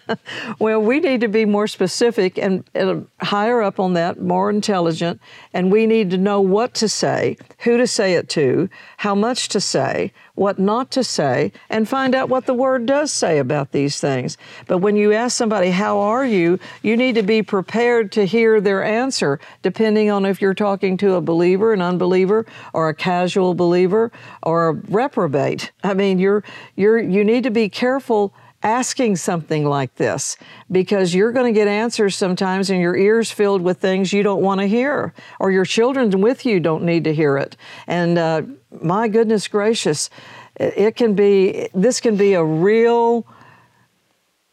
well, 0.58 0.80
we 0.80 1.00
need 1.00 1.20
to 1.20 1.28
be 1.28 1.44
more 1.44 1.66
specific 1.66 2.38
and, 2.38 2.64
and 2.74 3.06
higher 3.20 3.62
up 3.62 3.80
on 3.80 3.94
that, 3.94 4.20
more 4.20 4.50
intelligent, 4.50 5.20
and 5.52 5.72
we 5.72 5.86
need 5.86 6.10
to 6.10 6.18
know 6.18 6.40
what 6.40 6.74
to 6.74 6.88
say, 6.88 7.36
who 7.60 7.76
to 7.76 7.86
say 7.86 8.14
it 8.14 8.28
to, 8.30 8.68
how 8.98 9.14
much 9.14 9.48
to 9.50 9.60
say, 9.60 10.12
what 10.34 10.58
not 10.58 10.90
to 10.92 11.04
say, 11.04 11.52
and 11.70 11.88
find 11.88 12.14
out 12.14 12.28
what 12.28 12.46
the 12.46 12.54
word 12.54 12.86
does 12.86 13.12
say 13.12 13.38
about 13.38 13.72
these 13.72 14.00
things. 14.00 14.36
But 14.66 14.78
when 14.78 14.96
you 14.96 15.12
ask 15.12 15.36
somebody, 15.36 15.70
How 15.70 15.98
are 15.98 16.24
you? 16.24 16.58
you 16.82 16.96
need 16.96 17.14
to 17.14 17.22
be 17.22 17.42
prepared 17.42 18.10
to 18.12 18.26
hear 18.26 18.60
their 18.60 18.82
answer, 18.82 19.38
depending 19.62 20.10
on 20.10 20.26
if 20.26 20.40
you're 20.42 20.54
talking 20.54 20.96
to 20.98 21.14
a 21.14 21.20
believer, 21.20 21.72
an 21.72 21.82
unbeliever, 21.82 22.46
or 22.72 22.88
a 22.88 22.94
casual 22.94 23.54
believer, 23.54 24.10
or 24.42 24.68
a 24.68 24.72
reprobate. 24.72 25.72
I 25.82 25.94
mean, 25.94 26.18
you're, 26.18 26.42
you're, 26.76 26.98
you 26.98 27.24
need 27.24 27.44
to 27.44 27.50
be 27.50 27.68
careful 27.68 28.34
asking 28.64 29.14
something 29.16 29.66
like 29.66 29.94
this 29.96 30.38
because 30.72 31.14
you're 31.14 31.32
going 31.32 31.52
to 31.52 31.56
get 31.56 31.68
answers 31.68 32.16
sometimes 32.16 32.70
and 32.70 32.80
your 32.80 32.96
ears 32.96 33.30
filled 33.30 33.60
with 33.60 33.78
things 33.78 34.12
you 34.12 34.22
don't 34.22 34.40
want 34.40 34.58
to 34.58 34.66
hear 34.66 35.12
or 35.38 35.50
your 35.50 35.66
children 35.66 36.10
with 36.22 36.46
you 36.46 36.58
don't 36.58 36.82
need 36.82 37.04
to 37.04 37.12
hear 37.12 37.36
it 37.36 37.58
and 37.86 38.16
uh, 38.16 38.40
my 38.80 39.08
goodness 39.08 39.48
gracious 39.48 40.10
it 40.56 40.96
can 40.96 41.14
be 41.14 41.68
this 41.74 42.00
can 42.00 42.16
be 42.16 42.34
a 42.34 42.44
real 42.44 43.26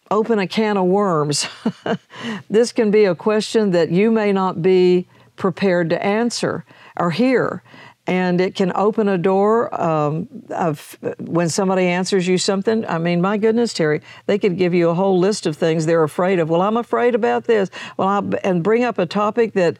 open 0.09 0.39
a 0.39 0.47
can 0.47 0.77
of 0.77 0.85
worms 0.85 1.47
this 2.49 2.71
can 2.71 2.91
be 2.91 3.05
a 3.05 3.15
question 3.15 3.71
that 3.71 3.91
you 3.91 4.11
may 4.11 4.31
not 4.31 4.61
be 4.61 5.07
prepared 5.35 5.89
to 5.89 6.05
answer 6.05 6.65
or 6.97 7.11
hear 7.11 7.63
and 8.07 8.41
it 8.41 8.55
can 8.55 8.71
open 8.75 9.07
a 9.07 9.17
door 9.17 9.73
um, 9.79 10.27
of 10.49 10.97
when 11.19 11.49
somebody 11.49 11.85
answers 11.85 12.27
you 12.27 12.37
something. 12.37 12.85
I 12.87 12.97
mean, 12.97 13.21
my 13.21 13.37
goodness, 13.37 13.73
Terry, 13.73 14.01
they 14.25 14.39
could 14.39 14.57
give 14.57 14.73
you 14.73 14.89
a 14.89 14.93
whole 14.93 15.19
list 15.19 15.45
of 15.45 15.55
things 15.55 15.85
they're 15.85 16.03
afraid 16.03 16.39
of. 16.39 16.49
Well, 16.49 16.61
I'm 16.61 16.77
afraid 16.77 17.13
about 17.13 17.45
this. 17.45 17.69
Well, 17.97 18.07
I'll, 18.07 18.29
and 18.43 18.63
bring 18.63 18.83
up 18.83 18.97
a 18.97 19.05
topic 19.05 19.53
that 19.53 19.77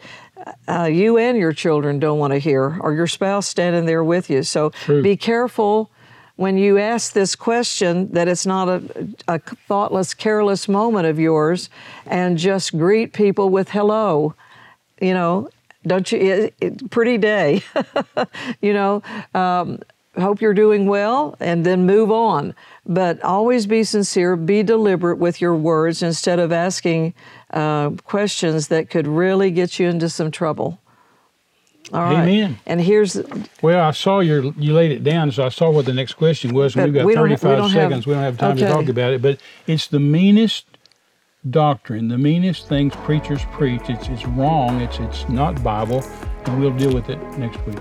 uh, 0.67 0.89
you 0.91 1.17
and 1.17 1.37
your 1.37 1.53
children 1.53 1.99
don't 1.99 2.19
want 2.19 2.33
to 2.33 2.39
hear, 2.39 2.77
or 2.81 2.93
your 2.93 3.07
spouse 3.07 3.47
standing 3.47 3.85
there 3.85 4.03
with 4.03 4.29
you. 4.29 4.43
So 4.43 4.69
True. 4.69 5.01
be 5.01 5.15
careful 5.17 5.89
when 6.35 6.57
you 6.57 6.79
ask 6.79 7.13
this 7.13 7.35
question 7.35 8.11
that 8.13 8.27
it's 8.27 8.45
not 8.45 8.67
a, 8.67 9.07
a 9.27 9.39
thoughtless, 9.39 10.13
careless 10.13 10.67
moment 10.67 11.05
of 11.05 11.19
yours 11.19 11.69
and 12.07 12.37
just 12.37 12.77
greet 12.77 13.13
people 13.13 13.49
with 13.49 13.69
hello. 13.69 14.33
You 14.99 15.13
know, 15.13 15.49
don't 15.85 16.11
you? 16.11 16.17
It, 16.19 16.53
it, 16.59 16.89
pretty 16.89 17.17
day. 17.17 17.63
you 18.61 18.73
know, 18.73 19.03
um, 19.33 19.79
hope 20.17 20.41
you're 20.41 20.53
doing 20.53 20.87
well 20.87 21.35
and 21.39 21.65
then 21.65 21.85
move 21.85 22.11
on. 22.11 22.55
But 22.85 23.21
always 23.23 23.67
be 23.67 23.83
sincere, 23.83 24.35
be 24.35 24.63
deliberate 24.63 25.17
with 25.17 25.41
your 25.41 25.55
words 25.55 26.01
instead 26.01 26.39
of 26.39 26.51
asking 26.51 27.13
uh, 27.51 27.91
questions 28.05 28.67
that 28.69 28.89
could 28.89 29.07
really 29.07 29.51
get 29.51 29.79
you 29.79 29.87
into 29.87 30.09
some 30.09 30.31
trouble. 30.31 30.79
All 31.93 32.03
right. 32.03 32.23
Amen. 32.27 32.57
And 32.65 32.79
here's 32.79 33.19
Well, 33.61 33.85
I 33.85 33.91
saw 33.91 34.19
your 34.21 34.43
you 34.57 34.73
laid 34.73 34.91
it 34.91 35.03
down, 35.03 35.31
so 35.31 35.43
I 35.45 35.49
saw 35.49 35.69
what 35.71 35.85
the 35.85 35.93
next 35.93 36.13
question 36.13 36.53
was. 36.53 36.75
And 36.75 36.85
we've 36.85 36.93
got 36.93 37.05
we 37.05 37.13
don't 37.15 37.27
ha- 37.27 37.33
we 37.33 37.37
35 37.37 37.57
don't 37.57 37.69
have- 37.71 37.71
seconds. 37.89 38.07
we 38.07 38.13
don't 38.13 38.23
have 38.23 38.37
time 38.37 38.55
to 38.57 38.67
talk 38.67 38.87
about 38.87 39.11
it, 39.13 39.21
but 39.21 39.39
it's 39.67 39.87
the 39.87 39.99
meanest 39.99 40.65
doctrine, 41.49 42.07
the 42.07 42.17
meanest 42.17 42.67
things 42.69 42.95
preachers 42.97 43.41
preach. 43.51 43.81
It's 43.89 44.07
it's 44.07 44.25
wrong. 44.25 44.79
It's 44.79 44.99
it's 44.99 45.27
not 45.27 45.61
Bible, 45.63 46.01
and 46.45 46.61
we'll 46.61 46.71
deal 46.77 46.93
with 46.93 47.09
it 47.09 47.19
next 47.37 47.59
week. 47.65 47.79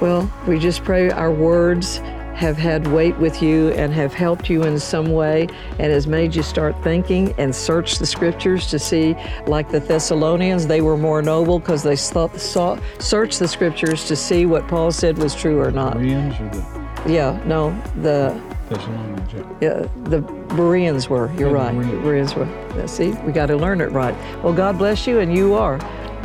Well, 0.00 0.30
we 0.46 0.58
just 0.60 0.84
pray 0.84 1.10
our 1.10 1.30
words 1.32 2.00
have 2.34 2.56
had 2.56 2.86
weight 2.88 3.16
with 3.18 3.42
you 3.42 3.70
and 3.72 3.92
have 3.92 4.12
helped 4.12 4.48
you 4.50 4.62
in 4.64 4.78
some 4.78 5.12
way 5.12 5.48
and 5.78 5.92
has 5.92 6.06
made 6.06 6.34
you 6.34 6.42
start 6.42 6.74
thinking 6.82 7.34
and 7.38 7.54
search 7.54 7.98
the 7.98 8.06
scriptures 8.06 8.66
to 8.68 8.78
see, 8.78 9.14
like 9.46 9.70
the 9.70 9.80
Thessalonians, 9.80 10.66
they 10.66 10.80
were 10.80 10.96
more 10.96 11.22
noble 11.22 11.58
because 11.58 11.82
they 11.82 11.96
saw, 11.96 12.78
searched 12.98 13.38
the 13.38 13.48
scriptures 13.48 14.06
to 14.06 14.16
see 14.16 14.46
what 14.46 14.66
Paul 14.68 14.90
said 14.92 15.18
was 15.18 15.34
true 15.34 15.60
or 15.60 15.70
not. 15.70 15.94
Bereans 15.94 16.34
or 16.40 16.48
the 16.48 17.12
Yeah, 17.12 17.40
no, 17.46 17.70
the 18.02 18.40
Thessalonians? 18.68 19.32
yeah. 19.32 19.44
yeah, 19.60 19.86
the 20.04 20.20
Bereans 20.20 21.08
were. 21.08 21.32
You're 21.34 21.56
Yeah, 21.56 21.70
the 21.70 21.78
right. 21.78 22.02
Bereans. 22.02 22.02
Bereans 22.02 22.34
were. 22.34 22.88
See, 22.88 23.12
we 23.24 23.32
got 23.32 23.46
to 23.46 23.56
learn 23.56 23.80
it 23.80 23.90
right. 23.92 24.14
Well, 24.42 24.52
God 24.54 24.78
bless 24.78 25.06
you, 25.06 25.20
and 25.20 25.36
you 25.36 25.54
are 25.54 25.78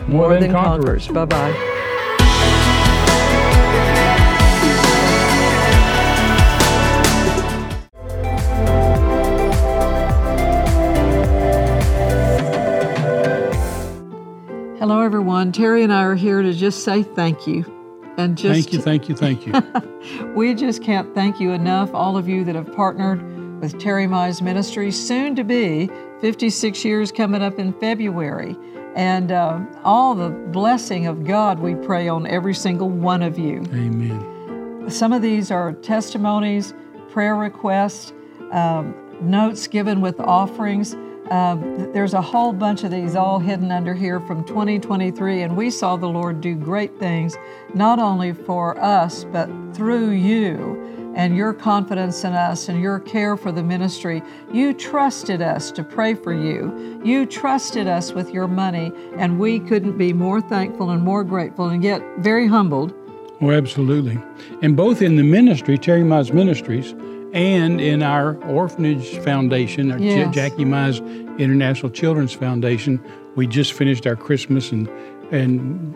More 0.08 0.38
than 0.40 0.52
conquerors. 0.52 1.08
Bye 1.08 1.26
bye. 1.26 1.74
Hello, 14.88 15.02
everyone. 15.02 15.52
Terry 15.52 15.84
and 15.84 15.92
I 15.92 16.04
are 16.04 16.16
here 16.16 16.42
to 16.42 16.54
just 16.54 16.86
say 16.86 17.04
thank 17.04 17.46
you. 17.46 17.66
And 18.18 18.38
just 18.38 18.54
Thank 18.54 18.72
you, 18.72 18.80
thank 18.80 19.10
you, 19.10 19.18
thank 19.18 19.46
you. 19.46 20.32
we 20.34 20.56
just 20.56 20.82
can't 20.82 21.14
thank 21.14 21.42
you 21.42 21.52
enough, 21.52 21.94
all 21.94 22.16
of 22.16 22.30
you 22.30 22.46
that 22.46 22.56
have 22.56 22.74
partnered 22.74 23.60
with 23.60 23.78
Terry 23.82 24.06
Mize 24.08 24.42
Ministry, 24.42 24.94
soon 24.94 25.36
to 25.36 25.44
be 25.44 25.90
56 26.22 26.86
years 26.86 27.12
coming 27.12 27.42
up 27.42 27.60
in 27.60 27.74
February. 27.82 28.56
And 28.96 29.34
uh, 29.34 29.60
all 29.84 30.16
the 30.16 30.30
blessing 30.30 31.06
of 31.06 31.26
God 31.26 31.60
we 31.60 31.76
pray 31.76 32.08
on 32.08 32.26
every 32.26 32.54
single 32.54 32.90
one 32.90 33.22
of 33.22 33.38
you. 33.38 33.66
Amen. 33.74 34.86
Some 34.90 35.12
of 35.12 35.22
these 35.22 35.52
are 35.52 35.74
testimonies, 35.74 36.74
prayer 37.10 37.36
requests, 37.36 38.14
um, 38.52 38.96
notes 39.20 39.68
given 39.68 40.00
with 40.00 40.18
offerings. 40.22 40.96
Um, 41.32 41.92
there's 41.92 42.14
a 42.14 42.22
whole 42.22 42.54
bunch 42.54 42.84
of 42.84 42.92
these 42.92 43.16
all 43.16 43.40
hidden 43.40 43.72
under 43.72 43.94
here 43.94 44.20
from 44.22 44.46
2023, 44.46 45.42
and 45.42 45.58
we 45.58 45.70
saw 45.70 45.98
the 45.98 46.08
Lord 46.08 46.40
do 46.40 46.56
great 46.56 46.98
things, 47.00 47.36
not 47.74 48.00
only 48.00 48.34
for 48.34 48.80
us, 48.80 49.26
but 49.26 49.50
through 49.74 50.12
you 50.12 51.14
and 51.16 51.36
your 51.36 51.54
confidence 51.54 52.24
in 52.24 52.34
us 52.34 52.70
and 52.70 52.82
your 52.82 53.00
care 53.00 53.36
for 53.36 53.52
the 53.52 53.64
ministry. 53.64 54.22
You 54.54 54.74
trusted 54.74 55.42
us 55.42 55.72
to 55.72 55.84
pray 55.84 56.14
for 56.14 56.34
you. 56.34 57.02
You 57.04 57.26
trusted 57.26 57.88
us 57.88 58.14
with 58.14 58.30
your 58.30 58.48
money, 58.48 58.94
and 59.18 59.40
we 59.40 59.60
couldn't 59.60 59.98
be 59.98 60.14
more 60.14 60.40
thankful 60.40 60.92
and 60.92 61.02
more 61.02 61.24
grateful 61.24 61.70
and 61.70 61.84
yet 61.84 62.02
very 62.20 62.48
humbled 62.48 62.94
Oh, 63.40 63.52
absolutely. 63.52 64.18
And 64.64 64.76
both 64.76 65.02
in 65.02 65.16
the 65.16 65.24
ministry, 65.24 65.78
Terry 65.78 66.02
Mize 66.02 66.34
Ministries, 66.34 66.96
and 67.34 67.82
in 67.82 68.04
our 68.04 68.38
orphanage 68.46 69.18
foundation, 69.20 69.92
our 69.92 70.00
J- 70.00 70.30
Jackie 70.32 70.66
Mize 70.66 71.00
International 71.38 71.92
Children's 71.92 72.34
Foundation, 72.34 73.04
we 73.36 73.48
just 73.48 73.74
finished 73.74 74.08
our 74.08 74.16
Christmas 74.16 74.72
and 74.72 74.88
and 75.32 75.96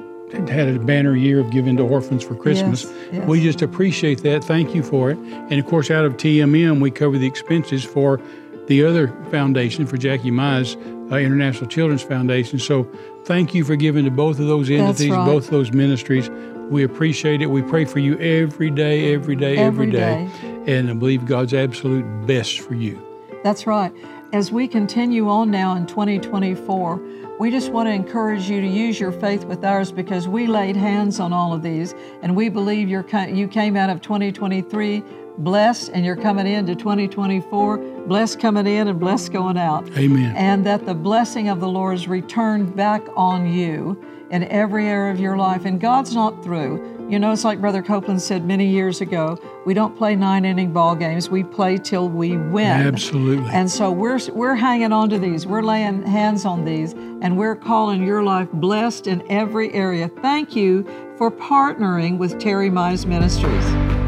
had 0.49 0.69
a 0.69 0.79
banner 0.79 1.15
year 1.15 1.39
of 1.39 1.51
giving 1.51 1.77
to 1.77 1.83
orphans 1.83 2.23
for 2.23 2.35
Christmas. 2.35 2.83
Yes, 2.83 2.93
yes. 3.11 3.27
We 3.27 3.41
just 3.41 3.61
appreciate 3.61 4.23
that. 4.23 4.43
Thank 4.43 4.73
you 4.73 4.83
for 4.83 5.11
it. 5.11 5.17
And 5.17 5.53
of 5.53 5.65
course, 5.65 5.91
out 5.91 6.05
of 6.05 6.15
TMM, 6.17 6.79
we 6.79 6.89
cover 6.89 7.17
the 7.17 7.27
expenses 7.27 7.83
for 7.83 8.21
the 8.67 8.85
other 8.85 9.09
foundation 9.29 9.85
for 9.85 9.97
Jackie 9.97 10.31
Mize 10.31 10.75
uh, 11.11 11.17
International 11.17 11.67
Children's 11.67 12.03
Foundation. 12.03 12.59
So 12.59 12.89
thank 13.25 13.53
you 13.53 13.65
for 13.65 13.75
giving 13.75 14.05
to 14.05 14.11
both 14.11 14.39
of 14.39 14.47
those 14.47 14.69
entities, 14.69 15.11
right. 15.11 15.25
both 15.25 15.49
those 15.49 15.71
ministries. 15.71 16.29
We 16.71 16.83
appreciate 16.83 17.41
it. 17.41 17.47
We 17.47 17.61
pray 17.61 17.83
for 17.83 17.99
you 17.99 18.17
every 18.19 18.69
day, 18.69 19.13
every 19.13 19.35
day, 19.35 19.57
every 19.57 19.87
Every 19.87 19.91
day. 19.91 20.73
And 20.73 20.89
I 20.89 20.93
believe 20.93 21.25
God's 21.25 21.53
absolute 21.53 22.05
best 22.25 22.61
for 22.61 22.75
you. 22.75 23.05
That's 23.43 23.67
right. 23.67 23.91
As 24.31 24.53
we 24.53 24.69
continue 24.69 25.27
on 25.27 25.51
now 25.51 25.75
in 25.75 25.85
2024, 25.85 27.01
we 27.39 27.51
just 27.51 27.73
want 27.73 27.89
to 27.89 27.91
encourage 27.91 28.49
you 28.49 28.61
to 28.61 28.67
use 28.67 29.01
your 29.01 29.11
faith 29.11 29.43
with 29.43 29.65
ours 29.65 29.91
because 29.91 30.29
we 30.29 30.47
laid 30.47 30.77
hands 30.77 31.19
on 31.19 31.33
all 31.33 31.51
of 31.51 31.61
these, 31.61 31.93
and 32.21 32.37
we 32.37 32.47
believe 32.47 32.87
you're 32.87 33.05
you 33.27 33.49
came 33.49 33.75
out 33.75 33.89
of 33.89 33.99
2023 33.99 35.03
blessed, 35.39 35.91
and 35.93 36.05
you're 36.05 36.15
coming 36.15 36.47
into 36.47 36.73
2024 36.75 37.90
blessed 38.07 38.39
coming 38.39 38.67
in 38.67 38.87
and 38.87 38.99
blessed 38.99 39.31
going 39.31 39.57
out. 39.57 39.89
Amen. 39.97 40.35
And 40.35 40.65
that 40.65 40.85
the 40.85 40.93
blessing 40.93 41.49
of 41.49 41.59
the 41.59 41.67
Lord 41.67 41.95
is 41.95 42.07
returned 42.07 42.75
back 42.75 43.01
on 43.15 43.51
you 43.51 44.01
in 44.31 44.43
every 44.45 44.87
area 44.87 45.11
of 45.11 45.19
your 45.19 45.37
life. 45.37 45.65
And 45.65 45.79
God's 45.79 46.15
not 46.15 46.43
through. 46.43 47.07
You 47.09 47.19
know, 47.19 47.31
it's 47.31 47.43
like 47.43 47.59
Brother 47.59 47.81
Copeland 47.81 48.21
said 48.21 48.45
many 48.45 48.65
years 48.65 49.01
ago 49.01 49.37
we 49.65 49.73
don't 49.73 49.97
play 49.97 50.15
nine 50.15 50.45
inning 50.45 50.71
ball 50.71 50.95
games, 50.95 51.29
we 51.29 51.43
play 51.43 51.77
till 51.77 52.07
we 52.07 52.37
win. 52.37 52.67
Absolutely. 52.67 53.49
And 53.51 53.69
so 53.69 53.91
we're 53.91 54.19
we're 54.31 54.55
hanging 54.55 54.93
on 54.93 55.09
to 55.09 55.19
these. 55.19 55.45
We're 55.45 55.61
laying 55.61 56.03
hands 56.03 56.45
on 56.45 56.63
these 56.63 56.93
and 56.93 57.37
we're 57.37 57.57
calling 57.57 58.03
your 58.03 58.23
life 58.23 58.47
blessed 58.53 59.07
in 59.07 59.29
every 59.29 59.73
area. 59.73 60.07
Thank 60.21 60.55
you 60.55 60.83
for 61.17 61.29
partnering 61.29 62.17
with 62.17 62.39
Terry 62.39 62.69
Mize 62.69 63.05
Ministries. 63.05 63.65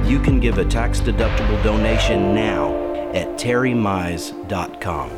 You 0.10 0.20
can 0.20 0.40
give 0.40 0.58
a 0.58 0.66
tax 0.66 1.02
deductible 1.02 1.62
donation 1.62 2.34
now 2.34 2.83
at 3.14 3.38
terrymize.com. 3.38 5.10